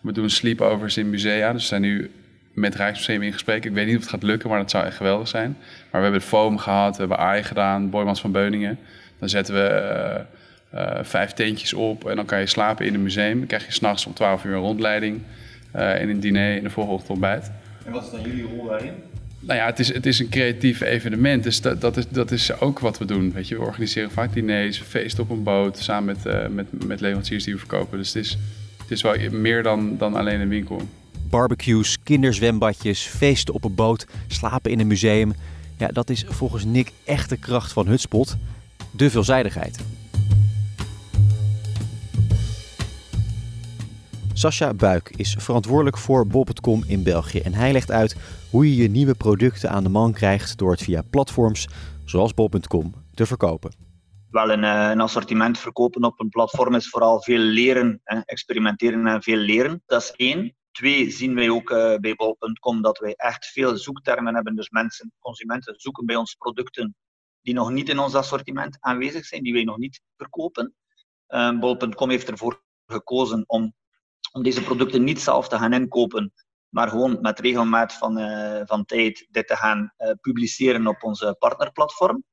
we 0.00 0.12
doen 0.12 0.30
sleepovers 0.30 0.96
in 0.96 1.10
musea, 1.10 1.52
dus 1.52 1.62
we 1.62 1.68
zijn 1.68 1.82
nu 1.82 2.10
met 2.52 2.74
Rijksmuseum 2.74 3.22
in 3.22 3.32
gesprek. 3.32 3.64
Ik 3.64 3.72
weet 3.72 3.86
niet 3.86 3.96
of 3.96 4.00
het 4.00 4.10
gaat 4.10 4.22
lukken, 4.22 4.48
maar 4.48 4.58
dat 4.58 4.70
zou 4.70 4.84
echt 4.84 4.96
geweldig 4.96 5.28
zijn. 5.28 5.56
Maar 5.60 6.00
we 6.00 6.06
hebben 6.06 6.20
Foam 6.20 6.58
gehad, 6.58 6.92
we 6.92 7.00
hebben 7.00 7.18
AI 7.18 7.42
gedaan, 7.42 7.90
Boymans 7.90 8.20
van 8.20 8.32
Beuningen. 8.32 8.78
Dan 9.18 9.28
zetten 9.28 9.54
we 9.54 10.24
vijf 11.02 11.32
tentjes 11.32 11.74
op 11.74 12.08
en 12.08 12.16
dan 12.16 12.24
kan 12.24 12.40
je 12.40 12.46
slapen 12.46 12.86
in 12.86 12.94
een 12.94 13.02
museum. 13.02 13.38
Dan 13.38 13.46
krijg 13.46 13.66
je 13.66 13.72
s'nachts 13.72 14.06
om 14.06 14.12
12 14.12 14.44
uur 14.44 14.54
een 14.54 14.60
rondleiding 14.60 15.20
uh, 15.76 16.00
en 16.00 16.08
een 16.08 16.20
diner 16.20 16.56
en 16.56 16.62
de 16.62 16.70
volgende 16.70 16.98
ochtend 16.98 17.12
ontbijt. 17.12 17.50
En 17.84 17.92
wat 17.92 18.04
is 18.04 18.10
dan 18.10 18.20
jullie 18.20 18.44
rol 18.44 18.66
daarin? 18.66 18.92
Nou 19.40 19.58
ja, 19.58 19.66
het 19.66 19.78
is, 19.78 19.92
het 19.92 20.06
is 20.06 20.18
een 20.18 20.28
creatief 20.28 20.80
evenement, 20.80 21.42
dus 21.42 21.60
dat, 21.60 21.80
dat, 21.80 21.96
is, 21.96 22.08
dat 22.08 22.30
is 22.30 22.60
ook 22.60 22.78
wat 22.78 22.98
we 22.98 23.04
doen. 23.04 23.32
Weet 23.32 23.48
je, 23.48 23.54
we 23.54 23.64
organiseren 23.64 24.10
vaak 24.10 24.32
diners, 24.32 24.78
feesten 24.78 25.22
op 25.22 25.30
een 25.30 25.42
boot, 25.42 25.78
samen 25.78 26.04
met, 26.04 26.34
uh, 26.34 26.46
met, 26.46 26.86
met 26.86 27.00
leveranciers 27.00 27.44
die 27.44 27.52
we 27.52 27.58
verkopen. 27.58 27.98
Dus 27.98 28.14
het 28.14 28.24
is, 28.24 28.38
het 28.78 28.90
is 28.90 29.02
wel 29.02 29.14
meer 29.30 29.62
dan, 29.62 29.96
dan 29.98 30.14
alleen 30.14 30.40
een 30.40 30.48
winkel. 30.48 30.82
Barbecues, 31.30 31.96
kinderzwembadjes, 32.02 33.06
feesten 33.06 33.54
op 33.54 33.64
een 33.64 33.74
boot, 33.74 34.06
slapen 34.26 34.70
in 34.70 34.80
een 34.80 34.86
museum. 34.86 35.34
Ja, 35.76 35.88
dat 35.88 36.10
is 36.10 36.24
volgens 36.28 36.64
Nick 36.64 36.92
echt 37.04 37.28
de 37.28 37.36
kracht 37.36 37.72
van 37.72 37.86
Hutspot. 37.86 38.36
De 38.90 39.10
veelzijdigheid. 39.10 39.78
Sascha 44.38 44.74
Buik 44.74 45.10
is 45.16 45.36
verantwoordelijk 45.38 45.98
voor 45.98 46.26
bol.com 46.26 46.82
in 46.86 47.02
België 47.02 47.40
en 47.40 47.54
hij 47.54 47.72
legt 47.72 47.90
uit 47.90 48.16
hoe 48.50 48.68
je 48.68 48.82
je 48.82 48.88
nieuwe 48.88 49.14
producten 49.14 49.70
aan 49.70 49.82
de 49.82 49.88
man 49.88 50.12
krijgt 50.12 50.58
door 50.58 50.70
het 50.70 50.82
via 50.82 51.02
platforms 51.10 51.68
zoals 52.04 52.34
bol.com 52.34 52.94
te 53.14 53.26
verkopen. 53.26 53.72
Wel, 54.30 54.50
een, 54.50 54.64
eh, 54.64 54.90
een, 54.90 55.00
assortiment 55.00 55.58
verkopen 55.58 56.04
op 56.04 56.20
een 56.20 56.28
platform 56.28 56.74
is 56.74 56.88
vooral 56.88 57.22
veel 57.22 57.38
leren, 57.38 58.00
hè, 58.04 58.20
experimenteren 58.24 59.06
en 59.06 59.22
veel 59.22 59.36
leren. 59.36 59.82
Dat 59.86 60.02
is 60.02 60.10
één. 60.10 60.56
Twee, 60.70 61.10
zien 61.10 61.34
wij 61.34 61.50
ook 61.50 61.70
uh, 61.70 61.96
bij 61.96 62.14
bol.com 62.14 62.82
dat 62.82 62.98
wij 62.98 63.14
echt 63.16 63.46
veel 63.46 63.76
zoektermen 63.76 64.34
hebben. 64.34 64.54
Dus 64.54 64.70
mensen, 64.70 65.12
consumenten 65.18 65.74
zoeken 65.76 66.06
bij 66.06 66.16
ons 66.16 66.34
producten 66.34 66.96
die 67.42 67.54
nog 67.54 67.70
niet 67.70 67.88
in 67.88 67.98
ons 67.98 68.14
assortiment 68.14 68.76
aanwezig 68.80 69.24
zijn, 69.24 69.42
die 69.42 69.52
wij 69.52 69.64
nog 69.64 69.78
niet 69.78 70.00
verkopen. 70.16 70.74
Uh, 71.28 71.58
bol.com 71.58 72.10
heeft 72.10 72.30
ervoor 72.30 72.62
gekozen 72.86 73.44
om 73.46 73.74
om 74.32 74.42
deze 74.42 74.62
producten 74.62 75.04
niet 75.04 75.20
zelf 75.20 75.48
te 75.48 75.56
gaan 75.56 75.72
inkopen, 75.72 76.32
maar 76.68 76.88
gewoon 76.88 77.18
met 77.20 77.40
regelmaat 77.40 77.92
van, 77.92 78.18
uh, 78.18 78.60
van 78.64 78.84
tijd 78.84 79.26
dit 79.30 79.46
te 79.46 79.56
gaan 79.56 79.92
uh, 79.98 80.10
publiceren 80.20 80.86
op 80.86 81.02
onze 81.02 81.36
partnerplatform. 81.38 82.24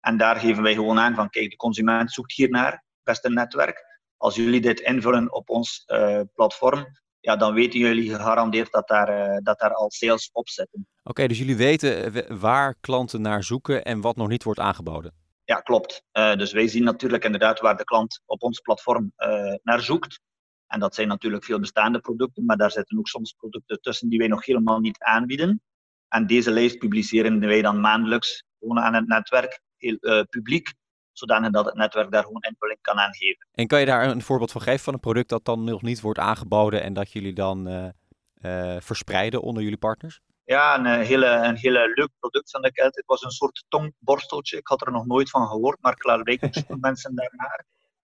En 0.00 0.16
daar 0.16 0.36
geven 0.36 0.62
wij 0.62 0.74
gewoon 0.74 0.98
aan 0.98 1.14
van, 1.14 1.30
kijk, 1.30 1.50
de 1.50 1.56
consument 1.56 2.12
zoekt 2.12 2.32
hiernaar, 2.32 2.84
beste 3.02 3.30
netwerk. 3.30 4.00
Als 4.16 4.34
jullie 4.34 4.60
dit 4.60 4.80
invullen 4.80 5.32
op 5.32 5.50
ons 5.50 5.84
uh, 5.86 6.20
platform, 6.34 6.86
ja, 7.20 7.36
dan 7.36 7.54
weten 7.54 7.78
jullie 7.78 8.10
gegarandeerd 8.10 8.72
dat 8.72 8.88
daar, 8.88 9.40
dat 9.42 9.58
daar 9.58 9.74
al 9.74 9.90
sales 9.90 10.30
op 10.32 10.48
zitten. 10.48 10.86
Oké, 11.00 11.10
okay, 11.10 11.28
dus 11.28 11.38
jullie 11.38 11.56
weten 11.56 12.40
waar 12.40 12.74
klanten 12.80 13.20
naar 13.20 13.44
zoeken 13.44 13.84
en 13.84 14.00
wat 14.00 14.16
nog 14.16 14.28
niet 14.28 14.44
wordt 14.44 14.60
aangeboden? 14.60 15.14
Ja, 15.44 15.60
klopt. 15.60 16.04
dus 16.12 16.52
wij 16.52 16.68
zien 16.68 16.84
natuurlijk 16.84 17.24
inderdaad 17.24 17.60
waar 17.60 17.76
de 17.76 17.84
klant 17.84 18.22
op 18.26 18.42
ons 18.42 18.60
platform 18.60 19.12
naar 19.62 19.80
zoekt. 19.80 20.20
En 20.72 20.80
dat 20.80 20.94
zijn 20.94 21.08
natuurlijk 21.08 21.44
veel 21.44 21.60
bestaande 21.60 22.00
producten, 22.00 22.44
maar 22.44 22.56
daar 22.56 22.70
zitten 22.70 22.98
ook 22.98 23.08
soms 23.08 23.32
producten 23.32 23.80
tussen 23.80 24.08
die 24.08 24.18
wij 24.18 24.28
nog 24.28 24.44
helemaal 24.44 24.80
niet 24.80 24.98
aanbieden. 24.98 25.62
En 26.08 26.26
deze 26.26 26.50
lijst 26.50 26.78
publiceren 26.78 27.40
wij 27.40 27.62
dan 27.62 27.80
maandelijks 27.80 28.44
gewoon 28.58 28.80
aan 28.80 28.94
het 28.94 29.06
netwerk, 29.06 29.60
heel 29.76 29.96
uh, 30.00 30.20
publiek, 30.30 30.74
zodanig 31.12 31.50
dat 31.50 31.64
het 31.64 31.74
netwerk 31.74 32.10
daar 32.10 32.22
gewoon 32.22 32.42
invulling 32.42 32.78
kan 32.80 32.98
aan 32.98 33.14
geven. 33.14 33.48
En 33.52 33.66
kan 33.66 33.80
je 33.80 33.86
daar 33.86 34.08
een 34.08 34.22
voorbeeld 34.22 34.52
van 34.52 34.60
geven 34.60 34.84
van 34.84 34.94
een 34.94 35.00
product 35.00 35.28
dat 35.28 35.44
dan 35.44 35.64
nog 35.64 35.82
niet 35.82 36.00
wordt 36.00 36.18
aangeboden 36.18 36.82
en 36.82 36.92
dat 36.92 37.12
jullie 37.12 37.34
dan 37.34 37.68
uh, 37.68 37.88
uh, 38.42 38.80
verspreiden 38.80 39.42
onder 39.42 39.62
jullie 39.62 39.78
partners? 39.78 40.20
Ja, 40.44 40.78
een 40.78 41.04
hele, 41.04 41.26
een 41.26 41.56
hele 41.56 41.92
leuk 41.94 42.10
product 42.18 42.50
van 42.50 42.62
de 42.62 42.72
Kelt. 42.72 42.96
Het 42.96 43.06
was 43.06 43.22
een 43.22 43.30
soort 43.30 43.64
tongborsteltje. 43.68 44.56
Ik 44.56 44.66
had 44.66 44.86
er 44.86 44.92
nog 44.92 45.06
nooit 45.06 45.30
van 45.30 45.46
gehoord, 45.46 45.78
maar 45.80 45.96
klaarblijkelijk 45.96 46.54
zoeken 46.54 46.80
mensen 46.90 47.14
daarnaar 47.14 47.64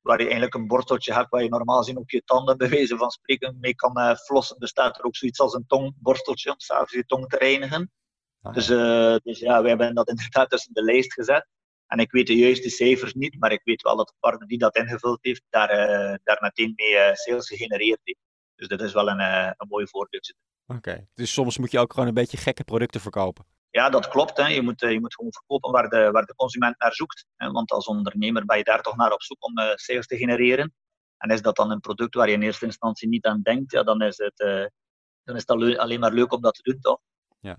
waar 0.05 0.19
je 0.19 0.25
eigenlijk 0.25 0.55
een 0.55 0.67
borsteltje 0.67 1.15
hebt 1.15 1.31
waar 1.31 1.43
je 1.43 1.49
normaal 1.49 1.79
gezien 1.79 1.97
op 1.97 2.11
je 2.11 2.23
tanden 2.25 2.57
bij 2.57 2.69
wijze 2.69 2.97
van 2.97 3.11
spreken 3.11 3.57
mee 3.61 3.75
kan 3.75 3.99
uh, 3.99 4.15
flossen. 4.15 4.57
Er 4.59 4.69
staat 4.69 4.99
er 4.99 5.05
ook 5.05 5.17
zoiets 5.17 5.41
als 5.41 5.55
een 5.55 5.67
tongborsteltje 5.67 6.51
om 6.51 6.61
s'avonds 6.61 6.93
je 6.93 7.07
tong 7.07 7.29
te 7.29 7.37
reinigen. 7.37 7.93
Ah, 8.41 8.55
dus, 8.55 8.71
uh, 8.71 9.17
dus 9.23 9.39
ja, 9.39 9.63
we 9.63 9.69
hebben 9.69 9.95
dat 9.95 10.09
inderdaad 10.09 10.51
tussen 10.51 10.75
de 10.75 10.83
lijst 10.83 11.13
gezet. 11.13 11.47
En 11.87 11.99
ik 11.99 12.11
weet 12.11 12.27
de 12.27 12.37
juiste 12.37 12.69
cijfers 12.69 13.15
niet, 13.15 13.39
maar 13.39 13.53
ik 13.53 13.61
weet 13.65 13.83
wel 13.83 13.97
dat 13.97 14.07
de 14.07 14.15
partner 14.21 14.49
die 14.49 14.59
dat 14.59 14.77
ingevuld 14.77 15.19
heeft, 15.21 15.43
daar, 15.51 15.71
uh, 15.71 16.15
daar 16.23 16.39
meteen 16.41 16.73
mee 16.77 17.15
sales 17.15 17.49
gegenereerd 17.49 18.01
heeft. 18.03 18.21
Dus 18.55 18.69
dat 18.69 18.81
is 18.81 18.93
wel 18.93 19.09
een, 19.09 19.21
een 19.21 19.69
mooi 19.69 19.87
voorbeeldje. 19.87 20.35
Oké, 20.67 20.79
okay. 20.79 21.09
dus 21.15 21.33
soms 21.33 21.59
moet 21.59 21.71
je 21.71 21.79
ook 21.79 21.93
gewoon 21.93 22.09
een 22.09 22.15
beetje 22.15 22.37
gekke 22.37 22.65
producten 22.65 23.01
verkopen. 23.01 23.54
Ja, 23.75 23.89
dat 23.89 24.09
klopt. 24.09 24.37
Hè. 24.37 24.47
Je, 24.47 24.63
moet, 24.63 24.81
je 24.81 25.01
moet 25.01 25.15
gewoon 25.15 25.33
verkopen 25.33 25.71
waar 25.71 25.89
de, 25.89 26.11
waar 26.11 26.25
de 26.25 26.35
consument 26.35 26.79
naar 26.79 26.95
zoekt. 26.95 27.27
Hè. 27.37 27.51
Want 27.51 27.71
als 27.71 27.87
ondernemer 27.87 28.45
ben 28.45 28.57
je 28.57 28.65
daar 28.65 28.83
toch 28.83 28.97
naar 28.97 29.13
op 29.13 29.23
zoek 29.23 29.45
om 29.45 29.59
uh, 29.59 29.75
sales 29.75 30.07
te 30.07 30.17
genereren. 30.17 30.75
En 31.17 31.31
is 31.31 31.43
dat 31.43 31.57
dan 31.57 31.71
een 31.71 31.81
product 31.81 32.15
waar 32.15 32.29
je 32.29 32.35
in 32.35 32.43
eerste 32.43 32.65
instantie 32.65 33.09
niet 33.09 33.25
aan 33.25 33.41
denkt, 33.43 33.73
ja, 33.73 33.83
dan 33.83 34.03
is 34.03 34.19
het, 34.19 34.41
uh, 34.41 34.67
dan 35.25 35.37
is 35.37 35.45
het 35.47 35.79
alleen 35.79 36.01
maar 36.01 36.13
leuk 36.13 36.33
om 36.33 36.41
dat 36.41 36.55
te 36.55 36.63
doen, 36.63 36.81
toch? 36.81 36.99
Ja. 37.41 37.59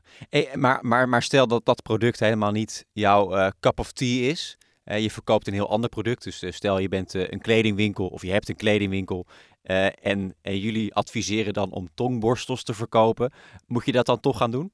Maar, 0.54 0.80
maar, 0.86 1.10
maar 1.10 1.24
stel 1.24 1.48
dat 1.48 1.66
dat 1.66 1.82
product 1.82 2.20
helemaal 2.20 2.52
niet 2.52 2.86
jouw 2.92 3.52
cup 3.60 3.80
of 3.80 3.92
tea 3.92 4.30
is. 4.30 4.58
je 4.84 5.12
verkoopt 5.12 5.48
een 5.48 5.54
heel 5.54 5.70
ander 5.70 5.90
product. 5.90 6.24
Dus 6.24 6.56
stel 6.56 6.78
je 6.78 6.88
bent 6.88 7.14
een 7.14 7.42
kledingwinkel 7.42 8.08
of 8.08 8.22
je 8.22 8.32
hebt 8.32 8.50
een 8.50 8.56
kledingwinkel. 8.56 9.26
en, 9.62 10.36
en 10.42 10.58
jullie 10.60 10.94
adviseren 10.94 11.54
dan 11.54 11.72
om 11.72 11.90
tongborstels 11.94 12.64
te 12.64 12.74
verkopen. 12.74 13.32
Moet 13.68 13.86
je 13.86 13.92
dat 13.92 14.06
dan 14.06 14.20
toch 14.20 14.38
gaan 14.38 14.52
doen? 14.52 14.72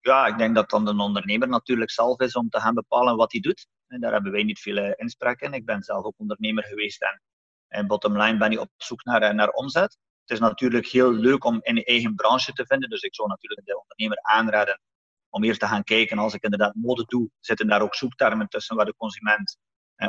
Ja, 0.00 0.26
ik 0.26 0.38
denk 0.38 0.54
dat 0.54 0.70
dan 0.70 0.84
de 0.84 1.02
ondernemer 1.02 1.48
natuurlijk 1.48 1.90
zelf 1.90 2.20
is 2.20 2.34
om 2.34 2.48
te 2.48 2.60
gaan 2.60 2.74
bepalen 2.74 3.16
wat 3.16 3.32
hij 3.32 3.40
doet. 3.40 3.66
En 3.86 4.00
daar 4.00 4.12
hebben 4.12 4.32
wij 4.32 4.42
niet 4.42 4.60
veel 4.60 4.76
uh, 4.76 4.92
inspraak 4.96 5.40
in. 5.40 5.52
Ik 5.52 5.64
ben 5.64 5.82
zelf 5.82 6.04
ook 6.04 6.18
ondernemer 6.18 6.64
geweest 6.64 7.02
en, 7.02 7.22
en 7.68 7.86
bottom 7.86 8.16
line 8.22 8.38
ben 8.38 8.50
je 8.50 8.60
op 8.60 8.70
zoek 8.76 9.04
naar, 9.04 9.34
naar 9.34 9.48
omzet. 9.48 9.98
Het 10.20 10.30
is 10.30 10.38
natuurlijk 10.38 10.86
heel 10.86 11.12
leuk 11.12 11.44
om 11.44 11.58
in 11.62 11.74
je 11.76 11.84
eigen 11.84 12.14
branche 12.14 12.52
te 12.52 12.66
vinden. 12.66 12.90
Dus 12.90 13.02
ik 13.02 13.14
zou 13.14 13.28
natuurlijk 13.28 13.66
de 13.66 13.80
ondernemer 13.80 14.18
aanraden 14.22 14.80
om 15.28 15.44
eerst 15.44 15.60
te 15.60 15.66
gaan 15.66 15.84
kijken. 15.84 16.18
Als 16.18 16.34
ik 16.34 16.42
inderdaad 16.42 16.74
mode 16.74 17.04
doe, 17.06 17.30
zitten 17.40 17.66
daar 17.66 17.82
ook 17.82 17.94
zoektermen 17.94 18.48
tussen 18.48 18.76
waar 18.76 18.84
de 18.84 18.96
consument 18.96 19.58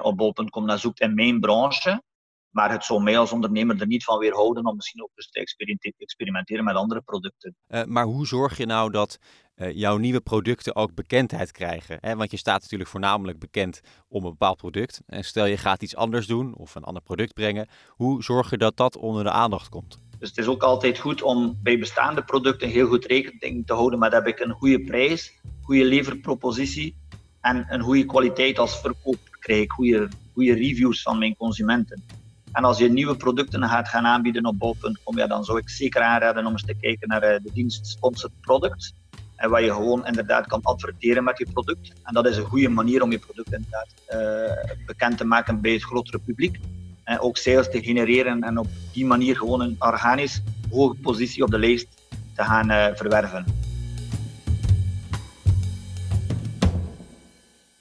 op 0.02 0.18
bol.com 0.18 0.66
naar 0.66 0.80
zoekt 0.80 1.00
in 1.00 1.14
mijn 1.14 1.40
branche. 1.40 2.04
Maar 2.52 2.72
het 2.72 2.86
zou 2.86 3.04
mij 3.04 3.18
als 3.18 3.32
ondernemer 3.32 3.82
er 3.82 3.88
niet 3.88 4.04
van 4.04 4.18
weerhouden 4.18 4.66
om 4.66 4.76
misschien 4.76 5.04
ook 5.04 5.12
eens 5.14 5.30
te 5.30 5.94
experimenteren 5.98 6.64
met 6.64 6.76
andere 6.76 7.02
producten. 7.02 7.56
Uh, 7.68 7.84
maar 7.84 8.06
hoe 8.06 8.28
zorg 8.28 8.58
je 8.58 8.66
nou 8.66 8.92
dat 8.92 9.20
uh, 9.56 9.76
jouw 9.76 9.98
nieuwe 9.98 10.22
producten 10.22 10.76
ook 10.76 10.94
bekendheid 10.94 11.52
krijgen? 11.52 11.98
Hè? 12.02 12.16
Want 12.16 12.32
je 12.32 12.38
staat 12.38 12.62
natuurlijk 12.62 12.90
voornamelijk 12.90 13.40
bekend 13.40 13.82
om 14.08 14.24
een 14.24 14.30
bepaald 14.30 14.58
product. 14.58 15.02
En 15.06 15.24
stel 15.24 15.46
je 15.46 15.58
gaat 15.58 15.84
iets 15.84 15.96
anders 15.96 16.28
doen 16.28 16.56
of 16.56 16.76
een 16.76 16.84
ander 16.84 17.04
product 17.04 17.34
brengen. 17.34 17.68
Hoe 17.88 18.24
zorg 18.24 18.50
je 18.50 18.58
dat 18.58 18.78
dat 18.78 18.98
onder 18.98 19.24
de 19.24 19.32
aandacht 19.32 19.70
komt? 19.70 20.00
Dus 20.20 20.30
het 20.30 20.38
is 20.38 20.48
ook 20.48 20.64
altijd 20.64 21.00
goed 21.00 21.22
om 21.22 21.58
bij 21.64 21.80
bestaande 21.80 22.24
producten 22.24 22.70
heel 22.70 22.88
goed 22.88 23.06
rekening 23.06 23.68
te 23.68 23.74
houden 23.74 24.00
met 24.00 24.12
heb 24.12 24.28
ik 24.28 24.40
een 24.40 24.52
goede 24.52 24.80
prijs, 24.80 25.40
goede 25.62 25.86
leverpropositie 25.86 26.96
en 27.42 27.66
een 27.70 27.82
goede 27.82 28.06
kwaliteit 28.06 28.60
als 28.60 28.82
verkoop. 28.82 29.20
Krijg 29.40 29.62
ik 29.62 29.72
goede, 29.72 30.10
goede 30.34 30.54
reviews 30.54 31.02
van 31.02 31.18
mijn 31.18 31.36
consumenten. 31.36 32.04
En 32.52 32.64
als 32.64 32.78
je 32.78 32.90
nieuwe 32.90 33.16
producten 33.16 33.64
gaat 33.64 33.88
gaan 33.88 34.06
aanbieden 34.06 34.46
op 34.46 34.60
bol.com, 34.60 35.18
ja, 35.18 35.28
dan 35.28 35.44
zou 35.44 35.58
ik 35.58 35.70
zeker 35.70 36.02
aanraden 36.02 36.46
om 36.46 36.52
eens 36.52 36.66
te 36.66 36.76
kijken 36.82 37.08
naar 37.08 37.22
eh, 37.22 37.44
de 37.44 37.50
dienst 37.54 37.88
Sponsored 37.88 38.42
Products. 38.42 38.94
En 39.36 39.50
waar 39.50 39.64
je 39.64 39.74
gewoon 39.74 40.06
inderdaad 40.06 40.48
kan 40.48 40.60
adverteren 40.64 41.24
met 41.24 41.38
je 41.38 41.48
product. 41.54 41.94
En 42.04 42.14
dat 42.14 42.28
is 42.28 42.38
een 42.38 42.44
goede 42.44 42.70
manier 42.70 43.02
om 43.02 43.12
je 43.12 43.20
product 43.20 43.54
inderdaad 43.54 43.88
uh, 44.10 44.86
bekend 44.86 45.18
te 45.18 45.26
maken 45.26 45.62
bij 45.62 45.72
het 45.72 45.84
grotere 45.84 46.20
publiek. 46.20 46.60
En 47.04 47.20
ook 47.20 47.38
sales 47.38 47.70
te 47.70 47.84
genereren 47.84 48.44
en 48.44 48.58
op 48.58 48.68
die 48.94 49.06
manier 49.06 49.38
gewoon 49.38 49.62
een 49.62 49.76
organisch 49.80 50.42
hoge 50.72 50.96
positie 50.96 51.44
op 51.44 51.52
de 51.52 51.60
lijst 51.60 51.88
te 52.36 52.44
gaan 52.44 52.96
verwerven. 52.96 53.46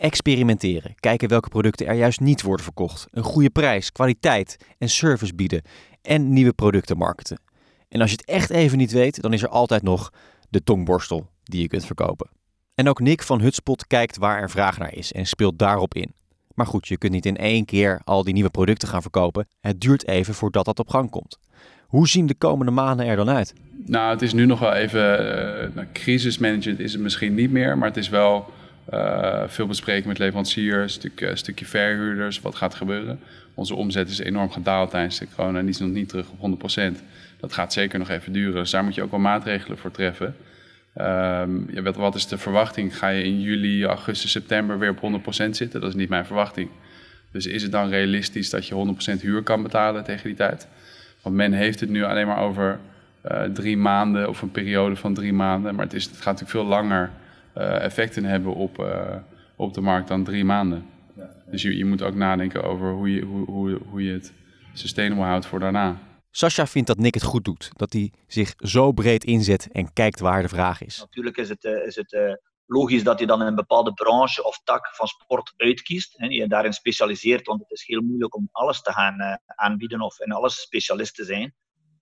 Experimenteren. 0.01 0.95
Kijken 1.01 1.29
welke 1.29 1.49
producten 1.49 1.87
er 1.87 1.95
juist 1.95 2.21
niet 2.21 2.43
worden 2.43 2.65
verkocht. 2.65 3.07
Een 3.11 3.23
goede 3.23 3.51
prijs, 3.51 3.93
kwaliteit 3.93 4.57
en 4.79 4.89
service 4.89 5.35
bieden. 5.35 5.63
En 6.03 6.33
nieuwe 6.33 6.53
producten 6.53 6.97
marketen. 6.97 7.41
En 7.89 8.01
als 8.01 8.11
je 8.11 8.17
het 8.17 8.29
echt 8.29 8.51
even 8.51 8.79
niet 8.79 8.93
weet, 8.93 9.21
dan 9.21 9.33
is 9.33 9.43
er 9.43 9.49
altijd 9.49 9.83
nog 9.83 10.13
de 10.49 10.63
tongborstel 10.63 11.29
die 11.43 11.61
je 11.61 11.69
kunt 11.69 11.87
verkopen. 11.87 12.31
En 12.75 12.89
ook 12.89 13.01
Nick 13.01 13.23
van 13.23 13.41
Hutspot 13.41 13.87
kijkt 13.87 14.17
waar 14.17 14.41
er 14.41 14.51
vraag 14.51 14.79
naar 14.79 14.95
is 14.95 15.13
en 15.13 15.27
speelt 15.27 15.59
daarop 15.59 15.95
in. 15.95 16.13
Maar 16.55 16.67
goed, 16.67 16.89
je 16.89 16.99
kunt 16.99 17.13
niet 17.13 17.27
in 17.27 17.37
één 17.37 17.65
keer 17.65 18.01
al 18.05 18.25
die 18.25 18.35
nieuwe 18.35 18.51
producten 18.51 18.89
gaan 18.89 19.03
verkopen. 19.03 19.49
Het 19.61 19.81
duurt 19.81 20.07
even 20.07 20.35
voordat 20.35 20.65
dat 20.65 20.79
op 20.79 20.89
gang 20.89 21.11
komt. 21.11 21.39
Hoe 21.87 22.09
zien 22.09 22.27
de 22.27 22.35
komende 22.35 22.73
maanden 22.73 23.07
er 23.07 23.17
dan 23.17 23.31
uit? 23.31 23.55
Nou, 23.87 24.11
het 24.11 24.23
is 24.23 24.33
nu 24.33 24.47
nog 24.47 24.59
wel 24.59 24.73
even. 24.73 25.25
Uh, 25.77 25.85
crisismanagement 25.93 26.81
is 26.81 26.93
het 26.93 27.03
misschien 27.03 27.35
niet 27.35 27.51
meer, 27.51 27.79
maar 27.79 27.89
het 27.89 27.97
is 27.97 28.09
wel 28.09 28.59
uh, 28.91 29.43
veel 29.47 29.67
bespreken 29.67 30.09
met 30.09 30.19
leveranciers, 30.19 30.93
stuk, 30.93 31.21
uh, 31.21 31.31
stukje 31.35 31.65
verhuurders, 31.65 32.41
wat 32.41 32.55
gaat 32.55 32.75
gebeuren. 32.75 33.21
Onze 33.55 33.75
omzet 33.75 34.09
is 34.09 34.19
enorm 34.19 34.51
gedaald 34.51 34.91
tijdens 34.91 35.19
de 35.19 35.27
corona 35.37 35.59
en 35.59 35.69
is 35.69 35.79
nog 35.79 35.91
niet 35.91 36.09
terug 36.09 36.27
op 36.37 36.61
100%. 36.61 37.03
Dat 37.41 37.53
gaat 37.53 37.73
zeker 37.73 37.99
nog 37.99 38.09
even 38.09 38.33
duren, 38.33 38.55
dus 38.55 38.71
daar 38.71 38.85
moet 38.85 38.95
je 38.95 39.03
ook 39.03 39.11
wel 39.11 39.21
maatregelen 39.21 39.79
voor 39.79 39.91
treffen. 39.91 40.37
Ja, 40.95 41.83
wat, 41.95 42.15
is 42.15 42.27
de 42.27 42.39
verwachting? 42.39 42.99
Ga 42.99 43.09
je 43.09 43.23
in 43.23 43.41
juli, 43.41 43.85
augustus, 43.85 44.31
september 44.31 44.79
weer 44.79 44.95
op 45.01 45.23
100% 45.23 45.51
zitten? 45.51 45.81
Dat 45.81 45.89
is 45.89 45.95
niet 45.95 46.09
mijn 46.09 46.27
verwachting. 46.27 46.69
Dus 47.31 47.47
is 47.47 47.63
het 47.63 47.73
dan 47.73 47.89
realistisch 47.89 48.51
dat 48.51 48.67
je 48.67 48.97
100% 49.19 49.21
huur 49.21 49.43
kan 49.43 49.63
betalen 49.63 50.05
tegen 50.05 50.27
die 50.27 50.37
tijd? 50.37 50.69
Want 51.23 51.37
men 51.37 51.53
heeft 51.53 51.81
het 51.81 51.89
nu 51.89 52.05
alleen 52.05 52.27
maar 52.27 52.39
over 52.39 52.79
uh, 53.31 53.43
drie 53.43 53.77
maanden 53.77 54.29
of 54.29 54.43
een 54.43 54.51
periode 54.51 54.97
van 54.97 55.15
drie 55.15 55.33
maanden. 55.33 55.75
Maar 55.75 55.85
het, 55.85 55.95
is, 55.95 56.05
het 56.05 56.17
gaat 56.17 56.25
natuurlijk 56.25 56.51
veel 56.51 56.65
langer 56.65 57.11
effecten 57.55 58.25
hebben 58.25 58.55
op, 58.55 58.79
uh, 58.79 59.17
op 59.57 59.75
de 59.75 59.81
markt 59.81 60.09
dan 60.09 60.25
drie 60.25 60.45
maanden. 60.45 60.87
Dus 61.51 61.63
je, 61.63 61.77
je 61.77 61.85
moet 61.85 62.03
ook 62.03 62.15
nadenken 62.15 62.63
over 62.63 62.93
hoe 62.93 63.15
je, 63.15 63.23
hoe, 63.23 63.51
hoe, 63.51 63.81
hoe 63.89 64.05
je 64.05 64.13
het 64.13 64.33
sustainable 64.73 65.25
houdt 65.25 65.47
voor 65.47 65.61
daarna. 65.61 65.99
Sascha 66.31 66.67
vindt 66.67 66.89
dat 66.89 66.99
Nick 66.99 67.15
het 67.15 67.23
goed 67.23 67.45
doet. 67.45 67.71
Dat 67.73 67.93
hij 67.93 68.13
zich 68.27 68.55
zo 68.57 68.93
breed 68.93 69.25
inzet 69.25 69.69
en 69.73 69.93
kijkt 69.93 70.21
waar 70.21 70.43
de 70.43 70.49
vraag 70.49 70.83
is. 70.83 70.99
Natuurlijk 70.99 71.37
is 71.37 71.49
het, 71.49 71.65
uh, 71.65 71.87
is 71.87 71.97
het 71.97 72.39
logisch 72.67 73.03
dat 73.03 73.19
je 73.19 73.27
dan 73.27 73.41
in 73.41 73.47
een 73.47 73.55
bepaalde 73.55 73.93
branche 73.93 74.45
of 74.45 74.61
tak 74.65 74.95
van 74.95 75.07
sport 75.07 75.53
uitkiest. 75.57 76.15
En 76.19 76.31
je 76.31 76.49
daarin 76.49 76.73
specialiseert, 76.73 77.47
want 77.47 77.61
het 77.61 77.71
is 77.71 77.87
heel 77.87 78.01
moeilijk 78.01 78.35
om 78.35 78.49
alles 78.53 78.83
te 78.83 78.93
gaan 78.93 79.41
aanbieden 79.45 80.01
of 80.01 80.21
in 80.21 80.33
alles 80.33 80.61
specialist 80.61 81.15
te 81.15 81.25
zijn. 81.25 81.55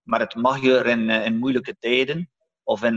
Maar 0.03 0.21
het 0.21 0.35
mag 0.35 0.63
je 0.63 0.79
er 0.79 0.87
in, 0.87 1.11
in 1.11 1.39
moeilijke 1.39 1.77
tijden 1.79 2.31
of 2.63 2.83
in 2.83 2.97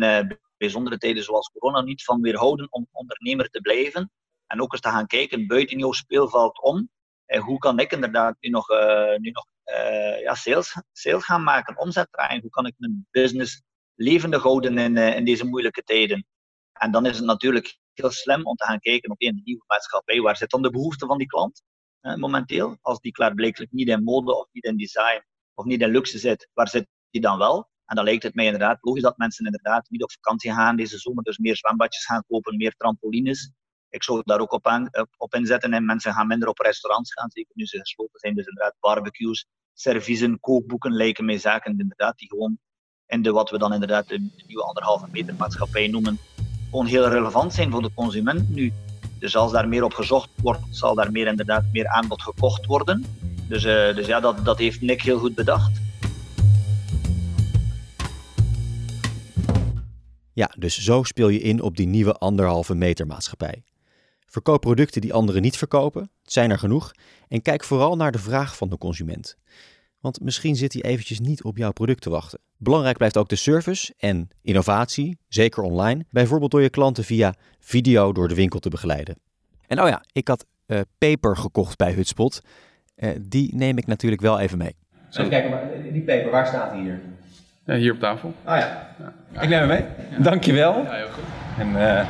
bijzondere 0.61 0.97
tijden 0.97 1.23
zoals 1.23 1.49
corona 1.49 1.81
niet 1.81 2.03
van 2.03 2.21
weerhouden 2.21 2.71
om 2.71 2.87
ondernemer 2.91 3.49
te 3.49 3.61
blijven. 3.61 4.11
En 4.47 4.61
ook 4.61 4.71
eens 4.71 4.81
te 4.81 4.89
gaan 4.89 5.07
kijken 5.07 5.47
buiten 5.47 5.79
jouw 5.79 5.91
speelveld 5.91 6.61
om. 6.61 6.89
En 7.25 7.41
hoe 7.41 7.57
kan 7.57 7.79
ik 7.79 7.91
inderdaad 7.91 8.35
nu 8.39 8.49
nog, 8.49 8.69
uh, 8.69 9.15
nu 9.17 9.29
nog 9.29 9.45
uh, 9.65 10.21
ja, 10.21 10.35
sales, 10.35 10.81
sales 10.91 11.23
gaan 11.23 11.43
maken, 11.43 11.77
omzet 11.77 12.07
draaien? 12.11 12.41
Hoe 12.41 12.49
kan 12.49 12.65
ik 12.65 12.73
mijn 12.77 13.07
business 13.11 13.61
levendig 13.95 14.43
houden 14.43 14.77
in, 14.77 14.97
in 14.97 15.25
deze 15.25 15.45
moeilijke 15.45 15.83
tijden? 15.83 16.25
En 16.73 16.91
dan 16.91 17.05
is 17.05 17.17
het 17.17 17.25
natuurlijk 17.25 17.77
heel 17.93 18.11
slim 18.11 18.45
om 18.45 18.55
te 18.55 18.65
gaan 18.65 18.79
kijken 18.79 19.11
op 19.11 19.21
een 19.21 19.41
nieuwe 19.43 19.63
maatschappij. 19.67 20.21
Waar 20.21 20.37
zit 20.37 20.49
dan 20.49 20.61
de 20.61 20.69
behoefte 20.71 21.05
van 21.05 21.17
die 21.17 21.27
klant 21.27 21.63
momenteel? 22.01 22.77
Als 22.81 22.99
die 22.99 23.11
klaarblijkelijk 23.11 23.71
niet 23.71 23.87
in 23.87 24.03
mode 24.03 24.37
of 24.37 24.47
niet 24.51 24.63
in 24.63 24.77
design 24.77 25.23
of 25.53 25.65
niet 25.65 25.81
in 25.81 25.89
luxe 25.89 26.17
zit, 26.17 26.49
waar 26.53 26.69
zit 26.69 26.87
die 27.09 27.21
dan 27.21 27.37
wel? 27.37 27.70
En 27.91 27.97
dan 27.97 28.05
lijkt 28.05 28.23
het 28.23 28.35
mij 28.35 28.45
inderdaad 28.45 28.77
logisch 28.81 29.01
dat 29.01 29.17
mensen 29.17 29.45
inderdaad 29.45 29.89
niet 29.89 30.03
op 30.03 30.11
vakantie 30.11 30.51
gaan 30.51 30.75
deze 30.75 30.97
zomer, 30.97 31.23
dus 31.23 31.37
meer 31.37 31.55
zwembadjes 31.55 32.05
gaan 32.05 32.23
kopen, 32.27 32.57
meer 32.57 32.73
trampolines. 32.77 33.51
Ik 33.89 34.03
zou 34.03 34.21
daar 34.25 34.39
ook 34.39 34.51
op, 35.17 35.33
inzetten 35.33 35.73
en 35.73 35.85
mensen 35.85 36.13
gaan 36.13 36.27
minder 36.27 36.47
op 36.47 36.59
restaurants 36.59 37.13
gaan, 37.13 37.29
zeker 37.31 37.51
nu 37.55 37.65
ze 37.65 37.79
gesloten 37.79 38.19
zijn. 38.19 38.35
Dus 38.35 38.45
inderdaad 38.45 38.75
barbecues, 38.79 39.45
serviezen, 39.73 40.39
kookboeken 40.39 40.91
lijken 40.91 41.25
mij 41.25 41.37
zaken 41.37 41.79
inderdaad 41.79 42.17
die 42.17 42.27
gewoon 42.27 42.57
in 43.05 43.21
de 43.21 43.31
wat 43.31 43.49
we 43.49 43.57
dan 43.57 43.73
inderdaad 43.73 44.07
de, 44.07 44.29
nieuwe 44.47 44.63
anderhalve 44.63 45.07
meter 45.11 45.35
maatschappij 45.35 45.87
noemen, 45.87 46.19
gewoon 46.69 46.85
heel 46.85 47.07
relevant 47.07 47.53
zijn 47.53 47.71
voor 47.71 47.81
de 47.81 47.93
consument 47.93 48.49
nu. 48.49 48.73
Dus 49.19 49.35
als 49.35 49.51
daar 49.51 49.67
meer 49.67 49.83
op 49.83 49.93
gezocht 49.93 50.29
wordt, 50.41 50.61
zal 50.69 50.95
daar 50.95 51.11
meer 51.11 51.27
inderdaad 51.27 51.63
meer 51.71 51.87
aanbod 51.87 52.21
gekocht 52.21 52.65
worden. 52.65 53.05
Dus, 53.47 53.63
uh, 53.63 53.95
dus 53.95 54.07
ja, 54.07 54.19
dat, 54.19 54.45
dat 54.45 54.57
heeft 54.57 54.81
Nick 54.81 55.01
heel 55.01 55.19
goed 55.19 55.35
bedacht. 55.35 55.80
Ja, 60.33 60.51
dus 60.57 60.79
zo 60.79 61.03
speel 61.03 61.29
je 61.29 61.39
in 61.39 61.61
op 61.61 61.77
die 61.77 61.87
nieuwe 61.87 62.13
anderhalve 62.13 62.75
meter 62.75 63.07
maatschappij. 63.07 63.63
Verkoop 64.25 64.61
producten 64.61 65.01
die 65.01 65.13
anderen 65.13 65.41
niet 65.41 65.57
verkopen, 65.57 66.01
het 66.21 66.31
zijn 66.31 66.51
er 66.51 66.59
genoeg, 66.59 66.91
en 67.27 67.41
kijk 67.41 67.63
vooral 67.63 67.95
naar 67.95 68.11
de 68.11 68.19
vraag 68.19 68.57
van 68.57 68.69
de 68.69 68.77
consument. 68.77 69.37
Want 69.99 70.21
misschien 70.21 70.55
zit 70.55 70.73
hij 70.73 70.81
eventjes 70.81 71.19
niet 71.19 71.43
op 71.43 71.57
jouw 71.57 71.71
product 71.71 72.01
te 72.01 72.09
wachten. 72.09 72.39
Belangrijk 72.57 72.97
blijft 72.97 73.17
ook 73.17 73.29
de 73.29 73.35
service 73.35 73.93
en 73.97 74.29
innovatie, 74.41 75.17
zeker 75.27 75.63
online, 75.63 76.05
bijvoorbeeld 76.09 76.51
door 76.51 76.61
je 76.61 76.69
klanten 76.69 77.03
via 77.03 77.35
video 77.59 78.11
door 78.11 78.27
de 78.27 78.35
winkel 78.35 78.59
te 78.59 78.69
begeleiden. 78.69 79.15
En 79.67 79.81
oh 79.81 79.87
ja, 79.87 80.03
ik 80.11 80.27
had 80.27 80.45
uh, 80.67 80.79
peper 80.97 81.37
gekocht 81.37 81.77
bij 81.77 81.93
Hutspot. 81.93 82.41
Uh, 82.95 83.09
die 83.21 83.55
neem 83.55 83.77
ik 83.77 83.87
natuurlijk 83.87 84.21
wel 84.21 84.39
even 84.39 84.57
mee. 84.57 84.75
Even 85.09 85.29
kijken, 85.29 85.49
maar 85.49 85.91
die 85.91 86.01
peper, 86.01 86.31
waar 86.31 86.47
staat 86.47 86.73
die 86.73 86.81
hier? 86.81 87.01
Ja, 87.65 87.73
hier 87.73 87.93
op 87.93 87.99
tafel. 87.99 88.33
Ah 88.43 88.57
ja. 88.57 88.87
ja. 89.33 89.41
Ik 89.41 89.49
neem 89.49 89.59
hem 89.59 89.67
mee. 89.67 89.85
Ja. 90.09 90.17
Dankjewel. 90.17 90.83
Ja, 90.83 90.91
heel 90.91 91.07
goed. 91.13 91.23
En 91.57 91.69
uh, 91.75 92.01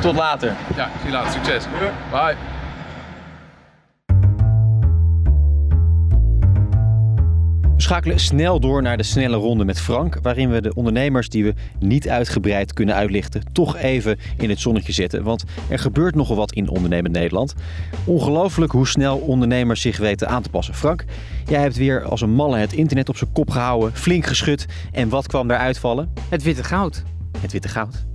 tot 0.00 0.14
later. 0.14 0.52
Ja, 0.76 0.88
zie 0.98 1.06
je 1.06 1.12
later. 1.12 1.30
Succes. 1.32 1.64
Bye. 2.10 2.53
Schakelen 7.84 8.20
snel 8.20 8.60
door 8.60 8.82
naar 8.82 8.96
de 8.96 9.02
snelle 9.02 9.36
ronde 9.36 9.64
met 9.64 9.80
Frank, 9.80 10.18
waarin 10.22 10.50
we 10.50 10.60
de 10.60 10.74
ondernemers 10.74 11.28
die 11.28 11.44
we 11.44 11.54
niet 11.78 12.08
uitgebreid 12.08 12.72
kunnen 12.72 12.94
uitlichten, 12.94 13.42
toch 13.52 13.76
even 13.76 14.18
in 14.36 14.48
het 14.48 14.60
zonnetje 14.60 14.92
zetten. 14.92 15.22
Want 15.22 15.44
er 15.68 15.78
gebeurt 15.78 16.14
nogal 16.14 16.36
wat 16.36 16.52
in 16.52 16.68
ondernemend 16.68 17.14
Nederland. 17.14 17.54
Ongelooflijk 18.04 18.72
hoe 18.72 18.86
snel 18.86 19.16
ondernemers 19.16 19.80
zich 19.80 19.96
weten 19.96 20.28
aan 20.28 20.42
te 20.42 20.50
passen. 20.50 20.74
Frank, 20.74 21.04
jij 21.46 21.60
hebt 21.60 21.76
weer 21.76 22.04
als 22.04 22.20
een 22.20 22.34
malle 22.34 22.56
het 22.56 22.72
internet 22.72 23.08
op 23.08 23.16
zijn 23.16 23.32
kop 23.32 23.50
gehouden, 23.50 23.92
flink 23.92 24.26
geschud. 24.26 24.66
En 24.92 25.08
wat 25.08 25.26
kwam 25.26 25.48
daar 25.48 25.58
uitvallen? 25.58 26.12
Het 26.28 26.42
witte 26.42 26.64
goud. 26.64 27.02
Het 27.38 27.52
witte 27.52 27.68
goud. 27.68 28.13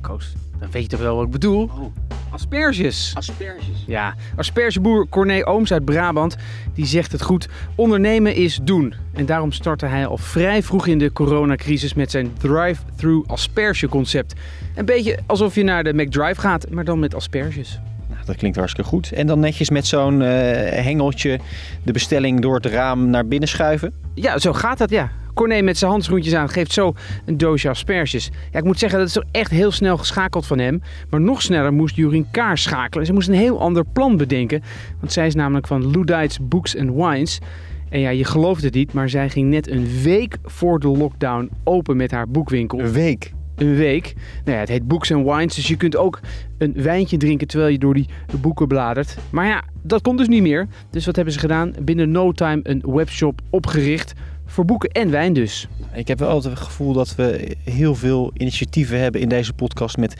Koos, 0.00 0.32
dan 0.58 0.70
weet 0.70 0.82
je 0.82 0.88
toch 0.88 1.00
wel 1.00 1.16
wat 1.16 1.24
ik 1.24 1.30
bedoel? 1.30 1.62
Oh. 1.62 1.94
Asperges. 2.30 3.12
Asperges. 3.14 3.84
Ja, 3.86 4.14
aspergeboer 4.36 5.08
Corné 5.08 5.46
Ooms 5.46 5.72
uit 5.72 5.84
Brabant, 5.84 6.36
die 6.74 6.86
zegt 6.86 7.12
het 7.12 7.22
goed. 7.22 7.48
Ondernemen 7.74 8.34
is 8.34 8.58
doen. 8.62 8.94
En 9.12 9.26
daarom 9.26 9.52
startte 9.52 9.86
hij 9.86 10.06
al 10.06 10.16
vrij 10.16 10.62
vroeg 10.62 10.86
in 10.86 10.98
de 10.98 11.12
coronacrisis 11.12 11.94
met 11.94 12.10
zijn 12.10 12.32
drive-through 12.38 13.30
aspergeconcept. 13.30 14.34
Een 14.74 14.84
beetje 14.84 15.18
alsof 15.26 15.54
je 15.54 15.62
naar 15.62 15.84
de 15.84 15.94
McDrive 15.94 16.40
gaat, 16.40 16.70
maar 16.70 16.84
dan 16.84 16.98
met 16.98 17.14
asperges. 17.14 17.80
Dat 18.28 18.36
klinkt 18.36 18.56
hartstikke 18.56 18.90
goed. 18.90 19.12
En 19.12 19.26
dan 19.26 19.40
netjes 19.40 19.70
met 19.70 19.86
zo'n 19.86 20.20
uh, 20.20 20.28
hengeltje 20.70 21.38
de 21.82 21.92
bestelling 21.92 22.40
door 22.40 22.54
het 22.54 22.66
raam 22.66 23.10
naar 23.10 23.26
binnen 23.26 23.48
schuiven? 23.48 23.92
Ja, 24.14 24.38
zo 24.38 24.52
gaat 24.52 24.78
dat, 24.78 24.90
ja. 24.90 25.10
Corné 25.34 25.62
met 25.62 25.78
zijn 25.78 25.90
handschoentjes 25.90 26.34
aan 26.34 26.48
geeft 26.48 26.72
zo 26.72 26.94
een 27.24 27.38
doosje 27.38 27.68
asperges. 27.68 28.30
Ja, 28.52 28.58
ik 28.58 28.64
moet 28.64 28.78
zeggen, 28.78 28.98
dat 28.98 29.08
is 29.08 29.14
toch 29.14 29.24
echt 29.30 29.50
heel 29.50 29.70
snel 29.70 29.96
geschakeld 29.96 30.46
van 30.46 30.58
hem. 30.58 30.82
Maar 31.10 31.20
nog 31.20 31.42
sneller 31.42 31.72
moest 31.72 31.96
Jurien 31.96 32.30
Kaar 32.30 32.58
schakelen. 32.58 33.06
Ze 33.06 33.12
moest 33.12 33.28
een 33.28 33.34
heel 33.34 33.60
ander 33.60 33.84
plan 33.84 34.16
bedenken. 34.16 34.62
Want 35.00 35.12
zij 35.12 35.26
is 35.26 35.34
namelijk 35.34 35.66
van 35.66 35.90
Ludites 35.90 36.38
Books 36.42 36.76
and 36.76 36.94
Wines. 36.94 37.38
En 37.88 38.00
ja, 38.00 38.10
je 38.10 38.24
gelooft 38.24 38.62
het 38.62 38.74
niet, 38.74 38.92
maar 38.92 39.08
zij 39.08 39.30
ging 39.30 39.50
net 39.50 39.70
een 39.70 39.88
week 40.02 40.36
voor 40.44 40.80
de 40.80 40.88
lockdown 40.88 41.50
open 41.64 41.96
met 41.96 42.10
haar 42.10 42.28
boekwinkel. 42.28 42.78
Een 42.80 42.92
week? 42.92 43.32
Een 43.58 43.74
week. 43.74 44.14
Nou 44.44 44.54
ja, 44.54 44.60
het 44.60 44.68
heet 44.68 44.88
Books 44.88 45.12
and 45.12 45.24
Wines, 45.24 45.54
dus 45.54 45.68
je 45.68 45.76
kunt 45.76 45.96
ook 45.96 46.20
een 46.58 46.72
wijntje 46.76 47.16
drinken 47.16 47.46
terwijl 47.46 47.72
je 47.72 47.78
door 47.78 47.94
die 47.94 48.08
boeken 48.40 48.68
bladert. 48.68 49.16
Maar 49.30 49.46
ja, 49.46 49.64
dat 49.82 50.02
komt 50.02 50.18
dus 50.18 50.28
niet 50.28 50.42
meer. 50.42 50.66
Dus 50.90 51.06
wat 51.06 51.16
hebben 51.16 51.34
ze 51.34 51.40
gedaan? 51.40 51.74
Binnen 51.82 52.10
no 52.10 52.32
time 52.32 52.60
een 52.62 52.82
webshop 52.86 53.40
opgericht 53.50 54.14
voor 54.48 54.64
boeken 54.64 54.90
en 54.90 55.10
wijn 55.10 55.32
dus. 55.32 55.68
Ik 55.92 56.08
heb 56.08 56.18
wel 56.18 56.28
altijd 56.28 56.54
het 56.54 56.62
gevoel 56.62 56.92
dat 56.92 57.14
we 57.14 57.56
heel 57.64 57.94
veel 57.94 58.30
initiatieven 58.34 59.00
hebben 59.00 59.20
in 59.20 59.28
deze 59.28 59.52
podcast 59.52 59.96
met 59.96 60.16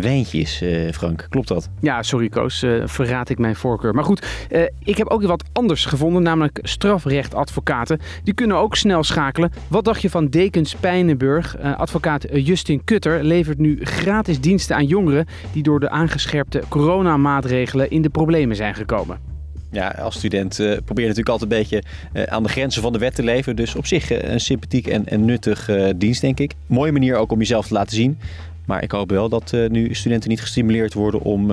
wijntjes, 0.00 0.62
uh, 0.62 0.90
Frank. 0.92 1.26
Klopt 1.28 1.48
dat? 1.48 1.68
Ja, 1.80 2.02
sorry 2.02 2.28
Koos, 2.28 2.62
uh, 2.62 2.82
verraad 2.86 3.28
ik 3.28 3.38
mijn 3.38 3.56
voorkeur. 3.56 3.94
Maar 3.94 4.04
goed, 4.04 4.26
uh, 4.50 4.62
ik 4.84 4.96
heb 4.96 5.08
ook 5.08 5.22
wat 5.22 5.44
anders 5.52 5.84
gevonden, 5.84 6.22
namelijk 6.22 6.58
strafrechtadvocaten. 6.62 8.00
Die 8.24 8.34
kunnen 8.34 8.56
ook 8.56 8.76
snel 8.76 9.02
schakelen. 9.02 9.52
Wat 9.68 9.84
dacht 9.84 10.02
je 10.02 10.10
van 10.10 10.28
Dekens 10.28 10.74
Pijnenburg? 10.74 11.56
advocaat 11.58 12.26
Justin 12.32 12.84
Kutter 12.84 13.24
levert 13.24 13.58
nu 13.58 13.78
gratis 13.82 14.40
diensten 14.40 14.76
aan 14.76 14.86
jongeren 14.86 15.26
die 15.52 15.62
door 15.62 15.80
de 15.80 15.90
aangescherpte 15.90 16.62
coronamaatregelen 16.68 17.90
in 17.90 18.02
de 18.02 18.10
problemen 18.10 18.56
zijn 18.56 18.74
gekomen 18.74 19.31
ja, 19.72 19.88
als 19.88 20.16
student 20.16 20.58
uh, 20.58 20.76
probeer 20.84 21.04
je 21.04 21.10
natuurlijk 21.14 21.28
altijd 21.28 21.50
een 21.52 21.58
beetje 21.58 21.82
uh, 22.12 22.22
aan 22.22 22.42
de 22.42 22.48
grenzen 22.48 22.82
van 22.82 22.92
de 22.92 22.98
wet 22.98 23.14
te 23.14 23.22
leven. 23.22 23.56
Dus 23.56 23.74
op 23.74 23.86
zich 23.86 24.10
uh, 24.10 24.18
een 24.22 24.40
sympathiek 24.40 24.86
en, 24.86 25.06
en 25.06 25.24
nuttig 25.24 25.70
dienst, 25.96 26.20
denk 26.20 26.40
ik. 26.40 26.52
Mooie 26.66 26.92
manier 26.92 27.16
ook 27.16 27.32
om 27.32 27.38
jezelf 27.38 27.66
te 27.66 27.74
laten 27.74 27.96
zien. 27.96 28.18
Maar 28.66 28.82
ik 28.82 28.92
hoop 28.92 29.10
wel 29.10 29.28
dat 29.28 29.56
nu 29.68 29.94
studenten 29.94 30.28
niet 30.30 30.40
gestimuleerd 30.40 30.94
worden 30.94 31.20
om 31.20 31.50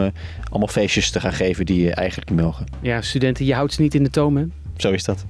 allemaal 0.50 0.68
feestjes 0.68 1.10
te 1.10 1.20
gaan 1.20 1.34
geven 1.34 1.66
die 1.66 1.82
je 1.82 1.94
eigenlijk 1.94 2.30
niet 2.30 2.40
mogen. 2.40 2.66
Ja, 2.82 3.02
studenten, 3.02 3.46
je 3.46 3.54
houdt 3.54 3.74
ze 3.74 3.82
niet 3.82 3.96
in 3.96 4.04
de 4.04 4.10
toom, 4.10 4.38
hè? 4.38 4.46
Zo 4.78 4.92
is 4.92 5.04
dat. 5.04 5.26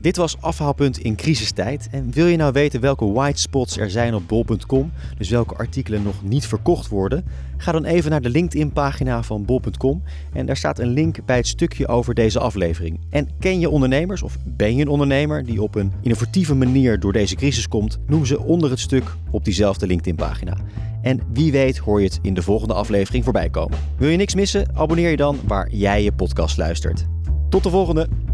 Dit 0.00 0.16
was 0.16 0.40
afhaalpunt 0.40 0.98
in 0.98 1.16
crisistijd. 1.16 1.88
En 1.90 2.10
wil 2.10 2.26
je 2.26 2.36
nou 2.36 2.52
weten 2.52 2.80
welke 2.80 3.12
white 3.12 3.40
spots 3.40 3.76
er 3.76 3.90
zijn 3.90 4.14
op 4.14 4.28
bol.com, 4.28 4.92
dus 5.18 5.28
welke 5.28 5.54
artikelen 5.54 6.02
nog 6.02 6.22
niet 6.22 6.46
verkocht 6.46 6.88
worden, 6.88 7.24
ga 7.56 7.72
dan 7.72 7.84
even 7.84 8.10
naar 8.10 8.20
de 8.20 8.30
LinkedIn-pagina 8.30 9.22
van 9.22 9.44
bol.com 9.44 10.02
en 10.32 10.46
daar 10.46 10.56
staat 10.56 10.78
een 10.78 10.88
link 10.88 11.24
bij 11.24 11.36
het 11.36 11.46
stukje 11.46 11.88
over 11.88 12.14
deze 12.14 12.38
aflevering. 12.38 13.00
En 13.10 13.28
ken 13.38 13.60
je 13.60 13.70
ondernemers 13.70 14.22
of 14.22 14.36
ben 14.44 14.76
je 14.76 14.82
een 14.82 14.88
ondernemer 14.88 15.44
die 15.44 15.62
op 15.62 15.74
een 15.74 15.92
innovatieve 16.02 16.54
manier 16.54 17.00
door 17.00 17.12
deze 17.12 17.34
crisis 17.34 17.68
komt, 17.68 17.98
noem 18.06 18.24
ze 18.24 18.40
onder 18.40 18.70
het 18.70 18.80
stuk 18.80 19.04
op 19.30 19.44
diezelfde 19.44 19.86
LinkedIn-pagina. 19.86 20.56
En 21.02 21.20
wie 21.32 21.52
weet 21.52 21.78
hoor 21.78 22.00
je 22.00 22.06
het 22.06 22.18
in 22.22 22.34
de 22.34 22.42
volgende 22.42 22.74
aflevering 22.74 23.24
voorbij 23.24 23.50
komen. 23.50 23.78
Wil 23.96 24.08
je 24.08 24.16
niks 24.16 24.34
missen? 24.34 24.76
Abonneer 24.76 25.10
je 25.10 25.16
dan 25.16 25.38
waar 25.46 25.68
jij 25.70 26.02
je 26.02 26.12
podcast 26.12 26.56
luistert. 26.56 27.06
Tot 27.48 27.62
de 27.62 27.70
volgende! 27.70 28.29